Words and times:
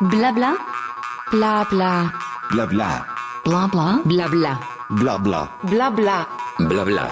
Blabla. 0.00 0.56
Blabla. 1.32 2.12
Blabla. 2.52 3.04
Blabla. 3.44 4.00
Blabla. 4.04 4.60
Blabla. 4.90 5.50
Blabla. 5.64 6.28
Blabla. 6.60 7.08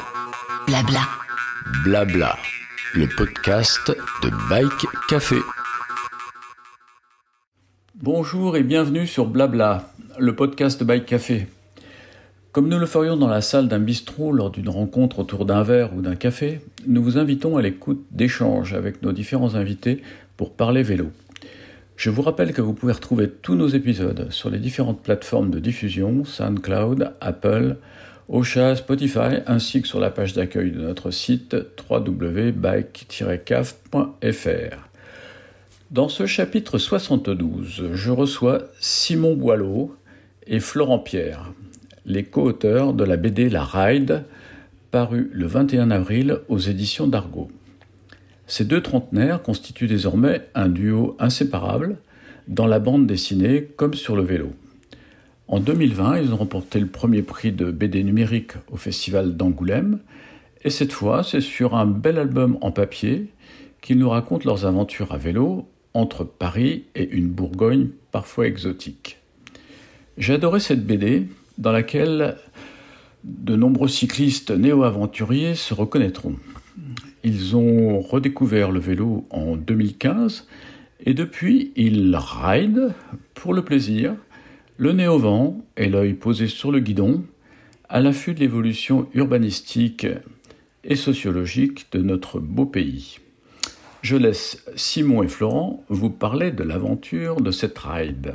Blabla. 0.69 1.01
Blabla. 1.83 2.37
Le 2.95 3.09
podcast 3.09 3.91
de 4.23 4.31
Bike 4.49 4.87
Café. 5.09 5.39
Bonjour 7.97 8.57
et 8.57 8.63
bienvenue 8.63 9.09
sur 9.09 9.27
Blabla, 9.27 9.91
le 10.21 10.37
podcast 10.37 10.79
de 10.79 10.85
Bike 10.85 11.07
Café. 11.07 11.49
Comme 12.53 12.69
nous 12.69 12.79
le 12.79 12.87
ferions 12.87 13.17
dans 13.17 13.27
la 13.27 13.41
salle 13.41 13.67
d'un 13.67 13.81
bistrot 13.81 14.31
lors 14.31 14.51
d'une 14.51 14.69
rencontre 14.69 15.19
autour 15.19 15.45
d'un 15.45 15.65
verre 15.65 15.93
ou 15.97 16.03
d'un 16.03 16.15
café, 16.15 16.61
nous 16.87 17.03
vous 17.03 17.19
invitons 17.19 17.57
à 17.57 17.63
l'écoute 17.63 18.07
d'échanges 18.13 18.75
avec 18.75 19.03
nos 19.03 19.11
différents 19.11 19.57
invités 19.57 20.03
pour 20.37 20.53
parler 20.53 20.85
vélo. 20.85 21.11
Je 21.97 22.11
vous 22.11 22.21
rappelle 22.21 22.53
que 22.53 22.61
vous 22.61 22.75
pouvez 22.75 22.93
retrouver 22.93 23.31
tous 23.31 23.55
nos 23.55 23.69
épisodes 23.69 24.31
sur 24.31 24.51
les 24.51 24.59
différentes 24.59 25.03
plateformes 25.03 25.51
de 25.51 25.59
diffusion, 25.59 26.27
SoundCloud, 26.27 27.13
Apple, 27.23 27.77
Ocha, 28.29 28.77
Spotify, 28.77 29.39
ainsi 29.47 29.81
que 29.81 29.89
sur 29.89 29.99
la 29.99 30.11
page 30.11 30.35
d'accueil 30.35 30.73
de 30.73 30.83
notre 30.83 31.11
site 31.11 31.57
www.bike-caf.fr. 31.89 34.89
Dans 35.91 36.11
ce 36.11 36.27
chapitre 36.27 36.77
72, 36.77 37.85
je 37.95 38.11
reçois 38.11 38.65
Simon 38.79 39.35
Boileau 39.35 39.97
et 40.47 40.61
Florent 40.61 40.99
Pierre, 40.99 41.55
les 42.05 42.25
co-auteurs 42.25 42.93
de 42.93 43.05
la 43.05 43.17
BD 43.17 43.49
La 43.49 43.65
Ride, 43.65 44.25
parue 44.91 45.31
le 45.33 45.47
21 45.47 45.91
avril 45.91 46.41
aux 46.49 46.59
éditions 46.59 47.07
d'Argo. 47.07 47.49
Ces 48.47 48.65
deux 48.65 48.81
trentenaires 48.81 49.43
constituent 49.43 49.89
désormais 49.89 50.49
un 50.55 50.69
duo 50.69 51.17
inséparable 51.19 51.97
dans 52.47 52.67
la 52.67 52.79
bande 52.79 53.07
dessinée 53.07 53.69
comme 53.77 53.95
sur 53.95 54.15
le 54.15 54.23
vélo. 54.23 54.53
En 55.49 55.61
2020, 55.61 56.19
ils 56.19 56.33
ont 56.33 56.37
remporté 56.37 56.79
le 56.79 56.87
premier 56.87 57.23
prix 57.23 57.53
de 57.53 57.71
BD 57.71 58.03
numérique 58.05 58.53
au 58.71 58.77
Festival 58.77 59.37
d'Angoulême, 59.37 60.01
et 60.65 60.71
cette 60.71 60.93
fois, 60.93 61.23
c'est 61.23 61.41
sur 61.41 61.77
un 61.77 61.87
bel 61.87 62.19
album 62.19 62.59
en 62.61 62.73
papier 62.73 63.27
qu'ils 63.81 63.99
nous 63.99 64.11
racontent 64.11 64.45
leurs 64.45 64.65
aventures 64.65 65.13
à 65.13 65.19
vélo 65.19 65.69
entre 65.95 66.25
Paris 66.25 66.85
et 66.95 67.09
une 67.09 67.29
Bourgogne 67.29 67.89
parfois 68.11 68.47
exotique. 68.47 69.19
J'ai 70.19 70.35
adoré 70.35 70.61
cette 70.61 70.85
BD 70.85 71.29
dans 71.59 71.73
laquelle 71.73 72.37
de 73.23 73.57
nombreux 73.57 73.89
cyclistes 73.89 74.51
néo-aventuriers 74.51 75.55
se 75.55 75.75
reconnaîtront. 75.75 76.37
Ils 77.29 77.57
ont 77.57 78.01
redécouvert 78.03 78.71
le 78.71 78.79
vélo 78.79 79.27
en 79.31 79.57
2015 79.57 80.47
et 81.05 81.13
depuis 81.13 81.73
ils 81.75 82.15
ride 82.15 82.95
pour 83.35 83.53
le 83.53 83.65
plaisir, 83.65 84.15
le 84.77 84.93
nez 84.93 85.09
au 85.09 85.19
vent 85.19 85.59
et 85.77 85.89
l'œil 85.89 86.15
posé 86.15 86.47
sur 86.47 86.71
le 86.71 86.79
guidon, 86.79 87.25
à 87.89 87.99
l'affût 87.99 88.33
de 88.33 88.39
l'évolution 88.39 89.09
urbanistique 89.13 90.07
et 90.85 90.95
sociologique 90.95 91.89
de 91.91 92.01
notre 92.01 92.39
beau 92.39 92.65
pays. 92.65 93.19
Je 94.03 94.17
laisse 94.17 94.65
Simon 94.77 95.25
et 95.25 95.29
Florent 95.29 95.83
vous 95.89 96.11
parler 96.11 96.53
de 96.53 96.63
l'aventure 96.63 97.41
de 97.41 97.51
cette 97.51 97.77
ride. 97.81 98.35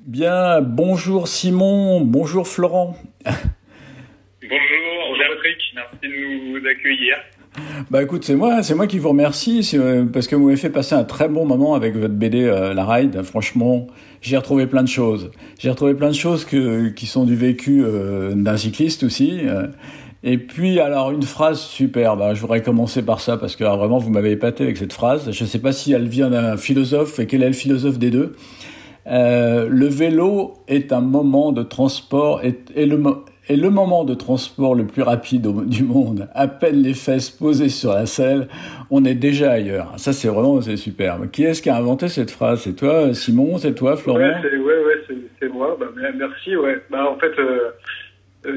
Bien, 0.00 0.60
bonjour 0.60 1.28
Simon, 1.28 2.00
bonjour 2.00 2.48
Florent. 2.48 2.96
Patrick, 5.40 5.58
merci 5.74 5.96
de 6.02 6.58
nous 6.58 6.66
accueillir. 6.66 7.16
Bah 7.90 8.02
écoute, 8.02 8.24
c'est 8.24 8.36
moi, 8.36 8.62
c'est 8.62 8.74
moi 8.74 8.86
qui 8.86 8.98
vous 8.98 9.08
remercie 9.08 9.68
euh, 9.74 10.04
parce 10.04 10.28
que 10.28 10.36
vous 10.36 10.46
m'avez 10.46 10.56
fait 10.56 10.70
passer 10.70 10.94
un 10.94 11.04
très 11.04 11.28
bon 11.28 11.46
moment 11.46 11.74
avec 11.74 11.96
votre 11.96 12.14
BD 12.14 12.44
euh, 12.44 12.74
La 12.74 12.84
Ride. 12.84 13.22
Franchement, 13.22 13.86
j'ai 14.20 14.36
retrouvé 14.36 14.66
plein 14.66 14.82
de 14.82 14.88
choses. 14.88 15.30
J'ai 15.58 15.70
retrouvé 15.70 15.94
plein 15.94 16.10
de 16.10 16.14
choses 16.14 16.44
qui 16.44 17.06
sont 17.06 17.24
du 17.24 17.34
vécu 17.34 17.82
euh, 17.82 18.34
d'un 18.34 18.56
cycliste 18.56 19.02
aussi. 19.02 19.40
Et 20.22 20.36
puis 20.36 20.78
alors 20.78 21.10
une 21.10 21.22
phrase 21.22 21.60
super. 21.60 22.16
Bah, 22.16 22.34
je 22.34 22.40
voudrais 22.40 22.62
commencer 22.62 23.02
par 23.02 23.20
ça 23.20 23.36
parce 23.36 23.56
que 23.56 23.64
vraiment 23.64 23.98
vous 23.98 24.10
m'avez 24.10 24.32
épaté 24.32 24.64
avec 24.64 24.76
cette 24.76 24.92
phrase. 24.92 25.30
Je 25.32 25.44
ne 25.44 25.48
sais 25.48 25.60
pas 25.60 25.72
si 25.72 25.92
elle 25.92 26.08
vient 26.08 26.30
d'un 26.30 26.56
philosophe 26.56 27.18
et 27.18 27.26
quel 27.26 27.42
est 27.42 27.48
le 27.48 27.54
philosophe 27.54 27.98
des 27.98 28.10
deux. 28.10 28.36
Le 29.06 29.86
vélo 29.86 30.54
est 30.68 30.92
un 30.92 31.00
moment 31.00 31.50
de 31.52 31.62
transport 31.62 32.44
et, 32.44 32.60
et 32.76 32.86
le, 32.86 33.02
est 33.50 33.56
le 33.56 33.70
moment 33.70 34.04
de 34.04 34.14
transport 34.14 34.76
le 34.76 34.86
plus 34.86 35.02
rapide 35.02 35.46
du 35.66 35.82
monde. 35.82 36.28
À 36.34 36.46
peine 36.46 36.82
les 36.82 36.94
fesses 36.94 37.30
posées 37.30 37.68
sur 37.68 37.92
la 37.92 38.06
selle, 38.06 38.46
on 38.90 39.04
est 39.04 39.14
déjà 39.14 39.50
ailleurs. 39.50 39.92
Ça, 39.96 40.12
c'est 40.12 40.28
vraiment 40.28 40.60
c'est 40.60 40.76
superbe. 40.76 41.30
Qui 41.30 41.44
est-ce 41.44 41.60
qui 41.60 41.68
a 41.68 41.76
inventé 41.76 42.08
cette 42.08 42.30
phrase? 42.30 42.60
C'est 42.62 42.76
toi, 42.76 43.12
Simon? 43.12 43.58
C'est 43.58 43.74
toi, 43.74 43.96
Florent? 43.96 44.20
Ouais, 44.20 44.34
c'est 44.42 44.56
ouais, 44.56 44.84
ouais, 44.84 45.48
moi. 45.48 45.76
Bah, 45.80 45.86
merci. 46.14 46.54
Bah, 46.90 47.10
en 47.10 47.18
fait, 47.18 47.32
euh, 47.40 47.72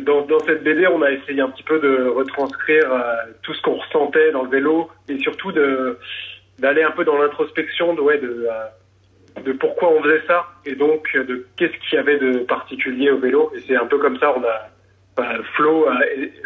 dans, 0.02 0.22
dans, 0.28 0.40
cette 0.46 0.64
BD, 0.64 0.86
on 0.86 1.02
a 1.02 1.12
essayé 1.12 1.42
un 1.42 1.50
petit 1.50 1.64
peu 1.64 1.80
de 1.80 2.08
retranscrire 2.10 2.94
euh, 2.94 3.14
tout 3.42 3.54
ce 3.54 3.62
qu'on 3.64 3.76
ressentait 3.76 4.32
dans 4.32 4.44
le 4.44 4.50
vélo 4.50 4.90
et 5.10 5.18
surtout 5.20 5.52
d'aller 5.52 6.84
un 6.84 6.92
peu 6.92 7.04
dans 7.04 7.18
l'introspection 7.18 7.96
de, 7.96 8.02
euh, 8.02 9.42
de 9.44 9.54
pourquoi 9.54 9.90
on 9.90 10.04
faisait 10.04 10.22
ça 10.28 10.46
et 10.68 10.76
donc 10.76 11.10
de 11.16 11.48
qu'est-ce 11.58 11.74
qu'il 11.90 11.98
y 11.98 11.98
avait 11.98 12.20
de 12.20 12.40
particulier 12.40 13.10
au 13.10 13.18
vélo. 13.18 13.52
Et 13.56 13.62
c'est 13.68 13.76
un 13.76 13.88
peu 13.88 13.98
comme 13.98 14.20
ça, 14.20 14.34
on 14.38 14.44
a 14.44 14.70
bah, 15.16 15.34
Flo, 15.56 15.88
euh, 15.88 15.94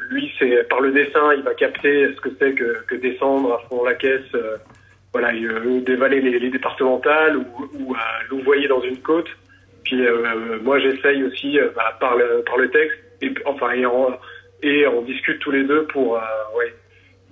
lui, 0.09 0.31
c'est 0.37 0.67
par 0.67 0.81
le 0.81 0.91
dessin, 0.91 1.33
il 1.35 1.43
va 1.43 1.53
capter 1.53 2.13
ce 2.13 2.21
que 2.21 2.29
c'est 2.39 2.53
que, 2.53 2.83
que, 2.85 2.95
descendre 2.95 3.53
à 3.53 3.59
fond 3.67 3.83
la 3.83 3.93
caisse, 3.93 4.33
euh, 4.35 4.57
voilà, 5.13 5.33
euh, 5.33 5.79
dévaler 5.81 6.19
les, 6.19 6.37
les, 6.37 6.49
départementales 6.49 7.37
ou, 7.37 7.45
ou 7.79 7.95
louvoyer 8.29 8.67
dans 8.67 8.81
une 8.81 8.97
côte. 8.97 9.29
Puis 9.85 10.01
moi, 10.63 10.79
j'essaye 10.79 11.23
aussi 11.23 11.57
bah, 11.73 11.97
par 12.01 12.17
le 12.17 12.43
par 12.45 12.57
le 12.57 12.69
texte 12.69 12.99
et 13.21 13.33
enfin 13.45 13.71
et 13.71 13.85
on, 13.85 14.09
et 14.61 14.85
on 14.85 15.01
discute 15.01 15.39
tous 15.39 15.51
les 15.51 15.63
deux 15.63 15.83
pour 15.85 16.21
ouais 16.57 16.73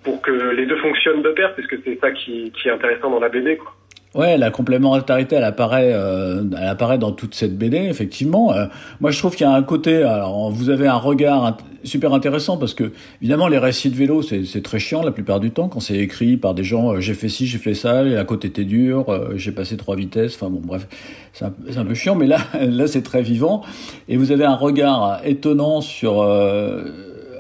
pour 0.06 0.22
que 0.22 0.31
les 0.31 0.66
deux 0.66 0.78
fonctionnent 0.78 1.23
de 1.23 1.31
pair, 1.31 1.53
parce 1.53 1.67
que 1.67 1.75
c'est 1.84 2.00
ça 2.00 2.12
qui, 2.12 2.52
qui 2.52 2.69
est 2.69 2.72
intéressant 2.72 3.09
dans 3.09 3.19
la 3.19 3.28
BD, 3.28 3.57
quoi. 3.57 3.73
Ouais, 4.16 4.38
la 4.38 4.50
complémentarité, 4.50 5.36
elle 5.36 5.44
apparaît, 5.44 5.92
euh, 5.92 6.42
elle 6.58 6.70
apparaît 6.70 6.98
dans 6.98 7.12
toute 7.12 7.36
cette 7.36 7.58
BD, 7.58 7.80
effectivement. 7.80 8.53
Euh, 8.53 8.68
moi, 9.02 9.12
je 9.12 9.20
trouve 9.20 9.36
qu'il 9.36 9.46
y 9.46 9.50
a 9.50 9.53
un 9.53 9.62
côté. 9.62 10.03
Alors, 10.03 10.50
vous 10.50 10.70
avez 10.70 10.88
un 10.88 10.96
regard 10.96 11.58
super 11.84 12.14
intéressant 12.14 12.56
parce 12.56 12.74
que, 12.74 12.94
évidemment, 13.22 13.50
les 13.50 13.58
récits 13.58 13.90
de 13.90 13.96
vélo, 13.98 14.22
c'est 14.22 14.64
très 14.64 14.80
chiant 14.80 15.03
la 15.03 15.12
plupart 15.12 15.42
du 15.42 15.52
temps 15.52 15.68
quand 15.68 15.81
c'est 15.81 15.98
écrit 15.98 16.38
par 16.38 16.53
des 16.53 16.64
gens. 16.64 16.94
Euh, 16.94 17.02
j'ai 17.02 17.14
fait 17.14 17.28
ci, 17.28 17.46
j'ai 17.46 17.58
fait 17.58 17.74
ça, 17.74 18.03
et 18.03 18.12
la 18.12 18.24
côte 18.24 18.46
était 18.46 18.64
dure, 18.64 19.09
euh, 19.09 19.34
j'ai 19.36 19.52
passé 19.52 19.76
trois 19.76 19.98
vitesses. 19.98 20.36
Enfin 20.36 20.50
bon, 20.50 20.62
bref, 20.64 20.88
c'est 21.34 21.44
un, 21.46 21.86
peu 21.86 21.94
chiant, 21.94 22.16
mais 22.16 22.28
là, 22.28 22.38
là, 22.62 22.88
c'est 22.88 23.03
très 23.03 23.22
vivant. 23.22 23.64
Et 24.08 24.16
vous 24.16 24.32
avez 24.32 24.46
un 24.46 24.56
regard 24.56 25.20
étonnant 25.26 25.82
sur, 25.82 26.20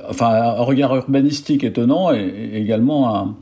enfin, 0.09 0.27
un 0.27 0.61
regard 0.61 0.93
urbanistique 0.93 1.63
étonnant 1.63 2.13
et 2.13 2.51
également 2.53 3.15
un 3.15 3.35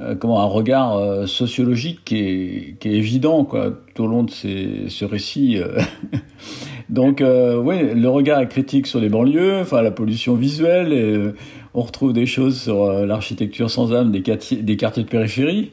euh, 0.00 0.14
comment 0.14 0.40
un 0.40 0.46
regard 0.46 0.96
euh, 0.96 1.26
sociologique 1.26 2.00
qui 2.04 2.18
est, 2.18 2.76
qui 2.80 2.88
est, 2.88 2.92
évident 2.92 3.44
quoi 3.44 3.72
tout 3.94 4.04
au 4.04 4.06
long 4.06 4.22
de 4.22 4.30
ces, 4.30 4.84
ce 4.88 5.04
récit. 5.04 5.58
Euh. 5.58 5.78
Donc 6.88 7.20
euh, 7.20 7.56
oui, 7.56 7.94
le 7.94 8.08
regard 8.08 8.40
est 8.40 8.48
critique 8.48 8.86
sur 8.86 9.00
les 9.00 9.08
banlieues, 9.08 9.60
enfin 9.60 9.82
la 9.82 9.90
pollution 9.90 10.34
visuelle. 10.34 10.92
Et, 10.92 11.32
on 11.74 11.80
retrouve 11.80 12.12
des 12.12 12.26
choses 12.26 12.60
sur 12.60 12.92
l'architecture 13.06 13.70
sans 13.70 13.94
âme 13.94 14.12
des 14.12 14.20
quartiers, 14.20 14.58
des 14.58 14.76
quartiers 14.76 15.04
de 15.04 15.08
périphérie, 15.08 15.70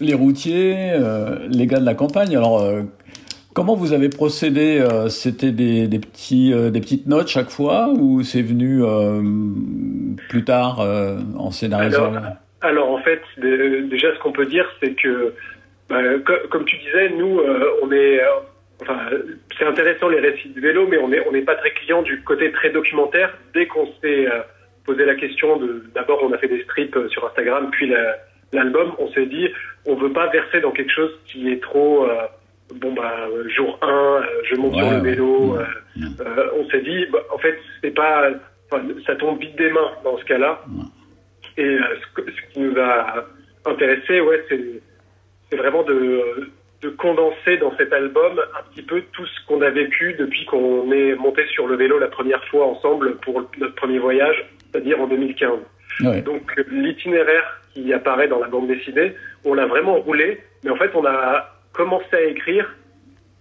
les 0.00 0.14
routiers, 0.14 0.94
les 1.50 1.66
gars 1.66 1.78
de 1.78 1.84
la 1.84 1.92
campagne. 1.92 2.34
Alors 2.34 2.66
Comment 3.52 3.74
vous 3.74 3.92
avez 3.92 4.08
procédé 4.08 4.82
C'était 5.10 5.52
des, 5.52 5.88
des, 5.88 5.98
petits, 5.98 6.54
des 6.72 6.80
petites 6.80 7.06
notes 7.06 7.28
chaque 7.28 7.50
fois 7.50 7.92
ou 7.92 8.22
c'est 8.22 8.40
venu 8.40 8.82
plus 10.30 10.44
tard 10.44 10.80
en 11.36 11.50
scénarisant 11.50 12.12
en 12.74 12.98
fait, 12.98 13.22
déjà 13.38 14.14
ce 14.14 14.18
qu'on 14.20 14.32
peut 14.32 14.46
dire, 14.46 14.68
c'est 14.80 14.94
que, 14.94 15.34
bah, 15.88 16.00
comme 16.50 16.64
tu 16.64 16.76
disais, 16.78 17.10
nous, 17.10 17.40
euh, 17.40 17.70
on 17.82 17.92
est, 17.92 18.20
euh, 18.20 18.26
enfin, 18.82 18.98
c'est 19.58 19.64
intéressant 19.64 20.08
les 20.08 20.20
récits 20.20 20.48
de 20.48 20.60
vélo, 20.60 20.86
mais 20.88 20.98
on 20.98 21.08
n'est 21.08 21.26
on 21.26 21.44
pas 21.44 21.56
très 21.56 21.70
client 21.72 22.02
du 22.02 22.22
côté 22.22 22.50
très 22.52 22.70
documentaire. 22.70 23.36
Dès 23.54 23.66
qu'on 23.66 23.86
s'est 24.00 24.26
euh, 24.26 24.40
posé 24.84 25.04
la 25.04 25.14
question 25.14 25.56
de, 25.56 25.84
d'abord 25.94 26.20
on 26.22 26.32
a 26.32 26.38
fait 26.38 26.48
des 26.48 26.62
strips 26.62 26.96
sur 27.08 27.26
Instagram, 27.26 27.70
puis 27.70 27.92
l'album, 28.52 28.92
on 28.98 29.10
s'est 29.12 29.26
dit, 29.26 29.48
on 29.84 29.94
veut 29.94 30.12
pas 30.12 30.28
verser 30.28 30.60
dans 30.60 30.70
quelque 30.70 30.92
chose 30.92 31.12
qui 31.26 31.50
est 31.50 31.62
trop, 31.62 32.08
bon 32.74 32.92
bah 32.92 33.28
jour 33.48 33.78
1, 33.82 34.22
je 34.44 34.56
monte 34.56 34.74
ouais, 34.74 34.82
sur 34.82 34.90
le 34.90 34.98
vélo. 34.98 35.56
ouais. 35.56 35.64
on 36.56 36.68
s'est 36.70 36.82
dit, 36.82 37.06
bah, 37.12 37.18
en 37.32 37.38
fait, 37.38 37.58
c'est 37.82 37.94
pas, 37.94 38.30
ça 39.06 39.16
tombe 39.16 39.40
vite 39.40 39.56
des 39.56 39.70
mains 39.70 39.90
dans 40.04 40.16
ce 40.18 40.24
cas-là. 40.24 40.62
Et 41.56 41.64
euh, 41.64 41.80
ce, 42.16 42.22
ce, 42.22 42.52
qui 42.52 42.60
nous 42.60 42.78
a 42.78 43.24
intéressé, 43.64 44.20
ouais, 44.20 44.44
c'est 44.48 45.56
vraiment 45.56 45.82
de, 45.82 46.50
de 46.82 46.88
condenser 46.90 47.56
dans 47.58 47.74
cet 47.76 47.92
album 47.92 48.38
un 48.38 48.70
petit 48.70 48.82
peu 48.82 49.02
tout 49.12 49.26
ce 49.26 49.46
qu'on 49.46 49.62
a 49.62 49.70
vécu 49.70 50.14
depuis 50.18 50.44
qu'on 50.46 50.90
est 50.92 51.14
monté 51.14 51.46
sur 51.46 51.66
le 51.66 51.76
vélo 51.76 51.98
la 51.98 52.08
première 52.08 52.44
fois 52.46 52.66
ensemble 52.66 53.16
pour 53.16 53.42
notre 53.58 53.74
premier 53.74 53.98
voyage, 53.98 54.44
c'est-à-dire 54.70 55.00
en 55.00 55.06
2015. 55.06 55.50
Ouais. 56.02 56.20
Donc 56.20 56.52
l'itinéraire 56.70 57.62
qui 57.72 57.92
apparaît 57.92 58.28
dans 58.28 58.38
la 58.38 58.48
bande 58.48 58.68
dessinée, 58.68 59.14
on 59.44 59.54
l'a 59.54 59.66
vraiment 59.66 59.96
roulé, 59.96 60.40
mais 60.64 60.70
en 60.70 60.76
fait 60.76 60.90
on 60.94 61.06
a 61.06 61.50
commencé 61.72 62.14
à 62.14 62.22
écrire, 62.22 62.74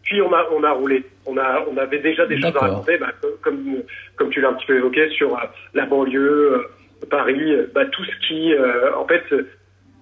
puis 0.04 0.22
on 0.22 0.32
a, 0.34 0.48
on 0.52 0.64
a 0.64 0.72
roulé. 0.72 1.04
On, 1.26 1.38
a, 1.38 1.66
on 1.70 1.78
avait 1.78 2.00
déjà 2.00 2.26
des 2.28 2.40
choses 2.40 2.56
à 2.56 2.60
raconter, 2.60 2.98
bah, 2.98 3.12
comme, 3.42 3.82
comme 4.16 4.30
tu 4.30 4.42
l'as 4.42 4.50
un 4.50 4.54
petit 4.54 4.68
peu 4.68 4.78
évoqué, 4.78 5.10
sur 5.10 5.34
euh, 5.34 5.46
la 5.74 5.86
banlieue, 5.86 6.54
euh, 6.54 6.68
Paris, 7.10 7.56
bah, 7.74 7.86
tout 7.86 8.04
ce 8.06 8.28
qui, 8.28 8.54
euh, 8.54 8.96
en 8.96 9.06
fait, 9.08 9.24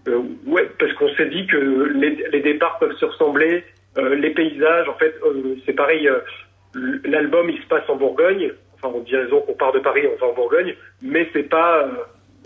euh, 0.07 0.19
ouais, 0.47 0.69
parce 0.79 0.93
qu'on 0.93 1.09
s'est 1.15 1.27
dit 1.29 1.45
que 1.47 1.57
les, 1.95 2.23
les 2.31 2.39
départs 2.41 2.77
peuvent 2.79 2.95
se 2.97 3.05
ressembler, 3.05 3.63
euh, 3.97 4.15
les 4.15 4.31
paysages, 4.31 4.89
en 4.89 4.95
fait, 4.95 5.13
c'est 5.65 5.73
pareil. 5.73 6.09
L'album, 7.05 7.49
il 7.49 7.61
se 7.61 7.67
passe 7.67 7.87
en 7.87 7.95
Bourgogne. 7.95 8.51
Enfin, 8.75 8.93
on 8.95 9.01
dit 9.01 9.15
raison 9.15 9.41
qu'on 9.41 9.53
part 9.53 9.71
de 9.71 9.79
Paris, 9.79 10.01
on 10.11 10.19
va 10.19 10.31
en 10.31 10.35
Bourgogne, 10.35 10.75
mais 11.01 11.29
c'est 11.31 11.43
pas 11.49 11.87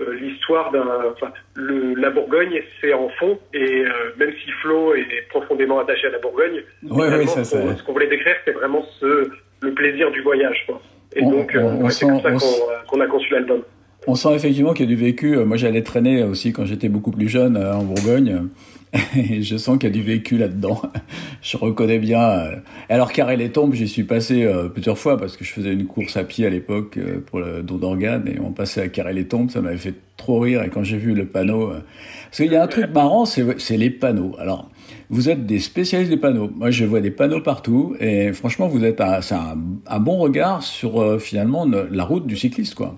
euh, 0.01 0.13
l'histoire 0.13 0.71
d'un. 0.71 0.85
Enfin, 1.13 1.31
le, 1.55 1.95
la 1.95 2.09
Bourgogne, 2.11 2.61
c'est 2.81 2.93
en 2.93 3.09
fond, 3.09 3.39
et 3.53 3.85
euh, 3.85 3.89
même 4.17 4.31
si 4.43 4.51
Flo 4.61 4.93
est 4.93 5.27
profondément 5.29 5.79
attaché 5.79 6.07
à 6.07 6.11
la 6.11 6.19
Bourgogne, 6.19 6.61
Ouais, 6.83 7.09
ça, 7.25 7.43
ce 7.43 7.55
qu'on- 7.55 7.67
ça- 7.69 7.75
ce 7.77 7.83
qu'on 7.83 7.93
voulait 7.93 8.07
décrire, 8.07 8.35
c'est 8.45 8.51
vraiment 8.51 8.83
ce, 8.99 9.29
le 9.61 9.71
plaisir 9.73 10.11
du 10.11 10.21
voyage. 10.21 10.63
Quoi. 10.67 10.79
Et 11.15 11.23
On- 11.23 11.31
donc, 11.31 11.55
euh, 11.55 11.89
c'est 11.89 12.05
comme 12.05 12.19
ça 12.21 12.29
qu'on 12.87 12.99
a 13.01 13.07
conçu 13.07 13.33
l'album. 13.33 13.63
On 14.09 14.15
sent 14.15 14.33
effectivement 14.33 14.73
qu'il 14.73 14.85
y 14.85 14.87
a 14.87 14.95
du 14.95 14.95
vécu. 14.95 15.35
Euh, 15.35 15.45
Moi, 15.45 15.57
j'allais 15.57 15.83
traîner 15.83 16.23
aussi 16.23 16.53
quand 16.53 16.65
j'étais 16.65 16.87
beaucoup 16.87 17.11
plus 17.11 17.27
jeune 17.27 17.57
euh, 17.57 17.75
en 17.75 17.83
Bourgogne. 17.83 18.43
Et 19.17 19.41
je 19.41 19.57
sens 19.57 19.77
qu'il 19.77 19.89
y 19.89 19.91
a 19.91 19.93
du 19.93 20.01
vécu 20.01 20.37
là-dedans. 20.37 20.81
Je 21.41 21.57
reconnais 21.57 21.99
bien. 21.99 22.21
euh. 22.21 22.55
Alors, 22.87 23.11
Carré 23.11 23.35
les 23.35 23.49
Tombes, 23.49 23.73
j'y 23.73 23.89
suis 23.89 24.05
passé 24.05 24.49
plusieurs 24.73 24.97
fois 24.97 25.17
parce 25.17 25.35
que 25.35 25.43
je 25.43 25.51
faisais 25.51 25.73
une 25.73 25.85
course 25.85 26.15
à 26.15 26.23
pied 26.23 26.45
à 26.45 26.49
l'époque 26.49 26.97
pour 27.25 27.39
le 27.39 27.63
don 27.63 27.75
d'organes 27.75 28.27
et 28.27 28.39
on 28.39 28.51
passait 28.53 28.81
à 28.81 28.87
Carré 28.87 29.11
les 29.13 29.25
Tombes. 29.25 29.51
Ça 29.51 29.59
m'avait 29.59 29.77
fait 29.77 29.95
trop 30.15 30.39
rire. 30.39 30.63
Et 30.63 30.69
quand 30.69 30.83
j'ai 30.83 30.97
vu 30.97 31.13
le 31.13 31.25
panneau, 31.25 31.73
parce 32.25 32.37
qu'il 32.37 32.51
y 32.51 32.55
a 32.55 32.63
un 32.63 32.67
truc 32.67 32.89
marrant, 32.93 33.25
c'est 33.25 33.77
les 33.77 33.89
panneaux. 33.89 34.35
Alors, 34.39 34.71
vous 35.09 35.29
êtes 35.29 35.45
des 35.45 35.59
spécialistes 35.59 36.11
des 36.11 36.17
panneaux. 36.17 36.49
Moi, 36.55 36.71
je 36.71 36.85
vois 36.85 37.01
des 37.01 37.11
panneaux 37.11 37.41
partout 37.41 37.95
et 37.99 38.31
franchement, 38.31 38.69
vous 38.69 38.85
êtes 38.85 39.01
un, 39.01 39.19
un, 39.85 39.99
bon 39.99 40.17
regard 40.17 40.63
sur 40.63 41.21
finalement 41.21 41.65
la 41.65 42.03
route 42.05 42.25
du 42.25 42.37
cycliste, 42.37 42.75
quoi. 42.75 42.95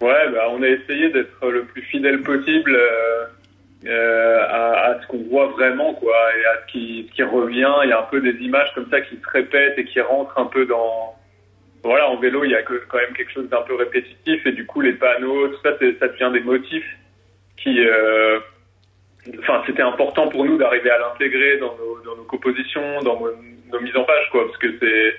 Ouais, 0.00 0.28
bah, 0.32 0.46
on 0.50 0.62
a 0.62 0.68
essayé 0.68 1.08
d'être 1.10 1.48
le 1.50 1.64
plus 1.64 1.82
fidèle 1.82 2.20
possible 2.22 2.74
euh, 2.74 3.24
euh, 3.86 4.38
à, 4.48 4.86
à 4.90 5.00
ce 5.00 5.06
qu'on 5.06 5.22
voit 5.30 5.46
vraiment, 5.48 5.94
quoi, 5.94 6.16
et 6.36 6.44
à 6.46 6.60
ce 6.62 6.72
qui, 6.72 7.06
ce 7.10 7.14
qui 7.16 7.22
revient. 7.22 7.72
Il 7.84 7.88
y 7.90 7.92
a 7.92 8.00
un 8.00 8.04
peu 8.10 8.20
des 8.20 8.36
images 8.44 8.72
comme 8.74 8.88
ça 8.90 9.00
qui 9.00 9.16
se 9.16 9.28
répètent 9.30 9.78
et 9.78 9.84
qui 9.84 10.00
rentrent 10.00 10.38
un 10.38 10.46
peu 10.46 10.66
dans. 10.66 11.14
Voilà, 11.82 12.08
en 12.08 12.16
vélo, 12.18 12.44
il 12.44 12.50
y 12.50 12.54
a 12.56 12.62
quand 12.62 12.96
même 12.96 13.12
quelque 13.14 13.32
chose 13.32 13.48
d'un 13.50 13.60
peu 13.62 13.74
répétitif, 13.74 14.44
et 14.46 14.52
du 14.52 14.64
coup, 14.66 14.80
les 14.80 14.94
panneaux, 14.94 15.48
tout 15.48 15.60
ça, 15.62 15.76
c'est- 15.78 15.98
ça 15.98 16.08
devient 16.08 16.30
des 16.32 16.40
motifs 16.40 16.96
qui. 17.56 17.80
euh, 17.86 18.40
Enfin, 19.38 19.62
c'était 19.66 19.80
important 19.80 20.28
pour 20.28 20.44
nous 20.44 20.58
d'arriver 20.58 20.90
à 20.90 20.98
l'intégrer 20.98 21.56
dans 21.56 21.74
nos, 21.78 21.98
dans 22.04 22.14
nos 22.14 22.24
compositions, 22.24 23.00
dans 23.00 23.18
nos, 23.18 23.32
nos 23.72 23.80
mises 23.80 23.96
en 23.96 24.04
page, 24.04 24.28
quoi, 24.30 24.44
parce 24.44 24.58
que 24.58 24.66
c'est 24.78 25.14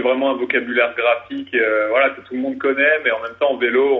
c'est 0.00 0.08
vraiment 0.08 0.30
un 0.30 0.36
vocabulaire 0.38 0.94
graphique 0.96 1.54
euh, 1.54 1.88
voilà, 1.90 2.10
que 2.10 2.20
tout 2.22 2.34
le 2.34 2.40
monde 2.40 2.58
connaît, 2.58 3.00
mais 3.04 3.10
en 3.10 3.20
même 3.22 3.34
temps, 3.38 3.50
en 3.52 3.56
vélo, 3.58 3.98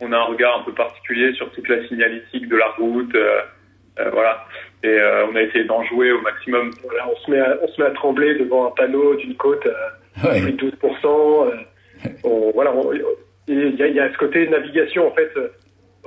on, 0.00 0.06
on 0.06 0.12
a 0.12 0.16
un 0.16 0.22
regard 0.24 0.60
un 0.60 0.62
peu 0.62 0.72
particulier 0.72 1.34
sur 1.34 1.50
toute 1.52 1.68
la 1.68 1.86
signalétique 1.88 2.48
de 2.48 2.56
la 2.56 2.68
route. 2.78 3.14
euh, 3.14 3.40
euh, 3.98 4.10
voilà. 4.10 4.44
Et 4.82 4.98
on 5.30 5.34
a 5.36 5.42
essayé 5.42 5.64
d'en 5.64 5.82
jouer 5.84 6.12
au 6.12 6.20
maximum. 6.20 6.70
Voilà, 6.84 7.06
on 7.08 7.16
se 7.16 7.30
met 7.30 7.40
à, 7.40 7.56
on 7.62 7.68
se 7.68 7.80
met 7.80 7.88
à 7.88 7.90
trembler 7.90 8.34
devant 8.38 8.66
un 8.66 8.70
panneau 8.70 9.14
d'une 9.16 9.36
côte 9.36 9.66
Ouais. 10.24 10.40
plus 10.40 10.52
de 10.52 10.70
12%. 10.70 11.46
euh, 11.46 11.50
on- 12.24 12.50
voilà, 12.52 12.72
y, 13.48 13.52
il 13.52 13.76
y 13.94 14.00
a 14.00 14.10
ce 14.12 14.16
côté 14.18 14.48
navigation 14.48 15.08
en 15.08 15.14
fait. 15.14 15.30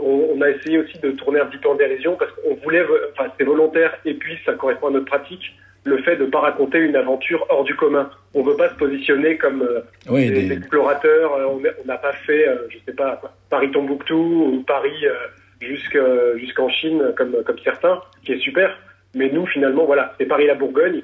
On, 0.01 0.29
on 0.35 0.41
a 0.41 0.49
essayé 0.49 0.77
aussi 0.79 0.97
de 0.99 1.11
tourner 1.11 1.39
un 1.39 1.45
petit 1.45 1.57
peu 1.57 1.69
en 1.69 1.75
dérision 1.75 2.15
parce 2.15 2.31
qu'on 2.33 2.55
voulait, 2.55 2.83
enfin 3.13 3.31
c'est 3.37 3.43
volontaire 3.43 3.93
et 4.05 4.13
puis 4.13 4.37
ça 4.45 4.53
correspond 4.53 4.87
à 4.87 4.91
notre 4.91 5.05
pratique, 5.05 5.53
le 5.85 5.97
fait 5.99 6.17
de 6.17 6.25
pas 6.25 6.39
raconter 6.41 6.79
une 6.79 6.95
aventure 6.95 7.45
hors 7.49 7.63
du 7.63 7.75
commun. 7.75 8.09
On 8.33 8.43
veut 8.43 8.55
pas 8.55 8.69
se 8.69 8.75
positionner 8.75 9.37
comme 9.37 9.61
euh, 9.63 9.81
Oui, 10.09 10.29
des 10.29 10.47
des- 10.47 10.53
explorateurs. 10.55 11.33
euh, 11.35 11.45
On 11.83 11.87
n'a 11.87 11.97
pas 11.97 12.13
fait, 12.13 12.47
euh, 12.47 12.67
je 12.69 12.77
sais 12.85 12.93
pas, 12.95 13.21
Paris-Tombouctou 13.49 14.15
ou 14.53 14.63
Paris 14.67 15.05
euh, 15.05 15.13
jusque- 15.61 15.97
jusqu'en 16.37 16.69
Chine 16.69 17.13
comme, 17.17 17.35
comme 17.45 17.59
certains, 17.59 18.01
qui 18.25 18.33
est 18.33 18.39
super. 18.39 18.77
Mais 19.15 19.29
nous, 19.31 19.45
finalement, 19.47 19.85
voilà, 19.85 20.13
c'est 20.19 20.25
Paris-la 20.25 20.55
Bourgogne. 20.55 21.01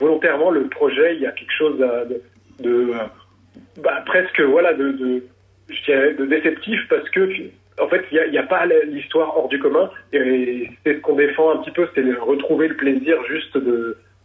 Volontairement, 0.00 0.50
le 0.50 0.68
projet, 0.68 1.14
il 1.16 1.20
y 1.22 1.26
a 1.26 1.32
quelque 1.32 1.52
chose 1.56 1.78
de, 1.78 2.22
de, 2.64 2.92
bah, 3.82 4.02
presque, 4.06 4.40
voilà, 4.40 4.72
de, 4.72 4.92
de, 4.92 5.22
je 5.68 5.84
dirais, 5.84 6.14
de 6.14 6.24
déceptif 6.26 6.80
parce 6.88 7.08
que, 7.10 7.28
en 7.80 7.88
fait, 7.88 8.04
il 8.12 8.30
n'y 8.30 8.38
a, 8.38 8.42
pas 8.42 8.66
l'histoire 8.86 9.36
hors 9.36 9.48
du 9.48 9.58
commun. 9.58 9.90
Et 10.12 10.68
c'est 10.84 10.94
ce 10.94 10.98
qu'on 11.00 11.16
défend 11.16 11.52
un 11.52 11.56
petit 11.58 11.70
peu, 11.70 11.88
c'est 11.94 12.02
retrouver 12.20 12.68
le 12.68 12.76
plaisir 12.76 13.16
juste 13.28 13.58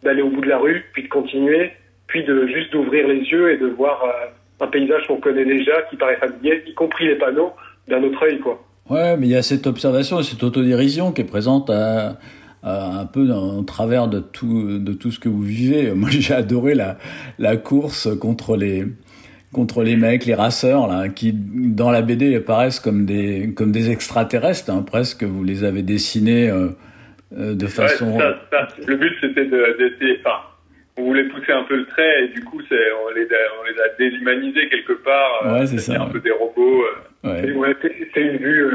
d'aller 0.03 0.21
au 0.21 0.29
bout 0.29 0.41
de 0.41 0.49
la 0.49 0.57
rue, 0.57 0.85
puis 0.93 1.03
de 1.03 1.07
continuer, 1.07 1.71
puis 2.07 2.23
de 2.23 2.47
juste 2.47 2.71
d'ouvrir 2.71 3.07
les 3.07 3.19
yeux 3.19 3.51
et 3.51 3.57
de 3.57 3.67
voir 3.67 4.03
euh, 4.03 4.65
un 4.65 4.67
paysage 4.67 5.07
qu'on 5.07 5.17
connaît 5.17 5.45
déjà, 5.45 5.81
qui 5.89 5.95
paraît 5.95 6.17
familier, 6.17 6.63
y 6.67 6.73
compris 6.73 7.07
les 7.07 7.15
panneaux, 7.15 7.53
d'un 7.87 8.03
autre 8.03 8.23
œil, 8.23 8.39
quoi. 8.39 8.63
Ouais, 8.89 9.17
mais 9.17 9.27
il 9.27 9.31
y 9.31 9.35
a 9.35 9.41
cette 9.41 9.67
observation 9.67 10.19
et 10.19 10.23
cette 10.23 10.43
autodérision 10.43 11.11
qui 11.11 11.21
est 11.21 11.25
présente 11.25 11.69
un 11.69 13.05
peu 13.05 13.31
en 13.31 13.63
travers 13.63 14.07
de 14.07 14.19
tout, 14.19 14.79
de 14.79 14.93
tout 14.93 15.11
ce 15.11 15.19
que 15.19 15.27
vous 15.27 15.41
vivez. 15.41 15.91
Moi, 15.91 16.09
j'ai 16.11 16.33
adoré 16.33 16.73
la, 16.73 16.97
la 17.37 17.57
course 17.57 18.07
contre 18.17 18.55
les, 18.55 18.85
contre 19.53 19.83
les 19.83 19.95
mecs, 19.95 20.25
les 20.25 20.33
raceurs, 20.35 20.87
là, 20.87 21.07
qui, 21.09 21.31
dans 21.33 21.89
la 21.91 22.01
BD, 22.01 22.35
apparaissent 22.35 22.79
comme 22.79 23.05
des, 23.05 23.53
comme 23.55 23.71
des 23.71 23.89
extraterrestres, 23.91 24.69
hein, 24.71 24.83
presque. 24.85 25.23
Vous 25.23 25.43
les 25.43 25.63
avez 25.63 25.81
dessinés 25.83 26.49
euh, 26.49 26.69
euh, 27.37 27.55
de 27.55 27.65
Ouais, 27.65 27.71
façon. 27.71 28.17
ça, 28.19 28.35
ça, 28.51 28.67
le 28.85 28.95
but, 28.97 29.13
c'était 29.21 29.45
de, 29.45 29.77
d'essayer. 29.77 30.19
Enfin, 30.23 30.37
on 30.97 31.03
voulait 31.03 31.25
pousser 31.25 31.51
un 31.51 31.63
peu 31.63 31.75
le 31.77 31.85
trait 31.85 32.23
et 32.25 32.27
du 32.29 32.43
coup, 32.43 32.59
c'est, 32.67 32.75
on, 32.75 33.13
les 33.15 33.23
a, 33.25 33.37
on 33.61 33.63
les 33.71 33.79
a 33.81 33.87
déshumanisés 33.97 34.67
quelque 34.69 34.93
part. 35.03 35.43
euh, 35.45 35.59
Ouais, 35.59 35.67
c'est 35.67 35.77
ça, 35.79 35.93
un 36.01 36.05
ouais. 36.07 36.11
peu 36.13 36.19
des 36.19 36.31
robots. 36.31 36.83
euh. 37.25 37.53
Ouais. 37.57 37.75
C'est 38.13 38.21
une 38.21 38.37
vue, 38.37 38.65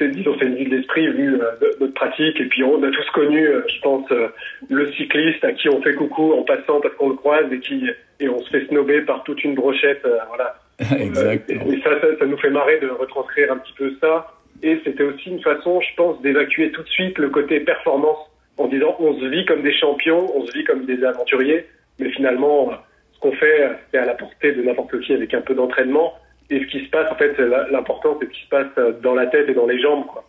euh, 0.00 0.04
c'est 0.06 0.10
disons, 0.10 0.34
c'est 0.38 0.46
une 0.46 0.56
vue 0.56 0.64
de 0.64 0.76
l'esprit, 0.76 1.08
vue 1.08 1.40
euh, 1.40 1.50
notre 1.80 1.94
pratique. 1.94 2.40
Et 2.40 2.46
puis 2.46 2.62
on 2.62 2.82
a 2.82 2.90
tous 2.90 3.10
connu, 3.12 3.46
euh, 3.46 3.62
je 3.68 3.80
pense, 3.80 4.10
euh, 4.12 4.28
le 4.68 4.90
cycliste 4.92 5.44
à 5.44 5.52
qui 5.52 5.68
on 5.68 5.82
fait 5.82 5.94
coucou 5.94 6.32
en 6.32 6.42
passant 6.42 6.80
parce 6.80 6.94
qu'on 6.94 7.10
le 7.10 7.16
croise 7.16 7.52
et 7.52 7.60
qui 7.60 7.84
et 8.20 8.28
on 8.28 8.40
se 8.40 8.50
fait 8.50 8.66
snober 8.66 9.02
par 9.02 9.22
toute 9.24 9.42
une 9.44 9.54
brochette, 9.54 10.04
euh, 10.04 10.18
voilà. 10.28 10.56
Exactement. 11.00 11.64
Et, 11.70 11.74
et 11.74 11.82
ça, 11.82 12.00
ça, 12.00 12.06
ça 12.18 12.26
nous 12.26 12.38
fait 12.38 12.50
marrer 12.50 12.78
de 12.80 12.88
retranscrire 12.88 13.52
un 13.52 13.58
petit 13.58 13.74
peu 13.74 13.92
ça. 14.00 14.34
Et 14.62 14.80
c'était 14.84 15.04
aussi 15.04 15.30
une 15.30 15.40
façon, 15.40 15.80
je 15.80 15.94
pense, 15.96 16.20
d'évacuer 16.22 16.72
tout 16.72 16.82
de 16.82 16.88
suite 16.88 17.18
le 17.18 17.30
côté 17.30 17.60
performance 17.60 18.18
en 18.56 18.66
disant 18.66 18.96
on 18.98 19.18
se 19.18 19.24
vit 19.26 19.44
comme 19.44 19.62
des 19.62 19.72
champions, 19.72 20.36
on 20.36 20.44
se 20.46 20.52
vit 20.52 20.64
comme 20.64 20.84
des 20.84 21.04
aventuriers, 21.04 21.64
mais 22.00 22.10
finalement, 22.10 22.70
ce 23.12 23.20
qu'on 23.20 23.32
fait, 23.32 23.68
c'est 23.90 23.98
à 23.98 24.04
la 24.04 24.14
portée 24.14 24.52
de 24.52 24.62
n'importe 24.62 24.98
qui 25.00 25.12
avec 25.12 25.32
un 25.32 25.40
peu 25.40 25.54
d'entraînement. 25.54 26.14
Et 26.50 26.60
ce 26.60 26.66
qui 26.66 26.84
se 26.84 26.90
passe, 26.90 27.10
en 27.10 27.16
fait, 27.16 27.36
l'important, 27.70 28.16
c'est 28.20 28.26
ce 28.26 28.32
qui 28.32 28.44
se 28.44 28.48
passe 28.48 28.66
euh, 28.78 28.92
dans 29.02 29.14
la 29.14 29.26
tête 29.26 29.48
et 29.48 29.54
dans 29.54 29.66
les 29.66 29.80
jambes, 29.80 30.06
quoi. 30.06 30.24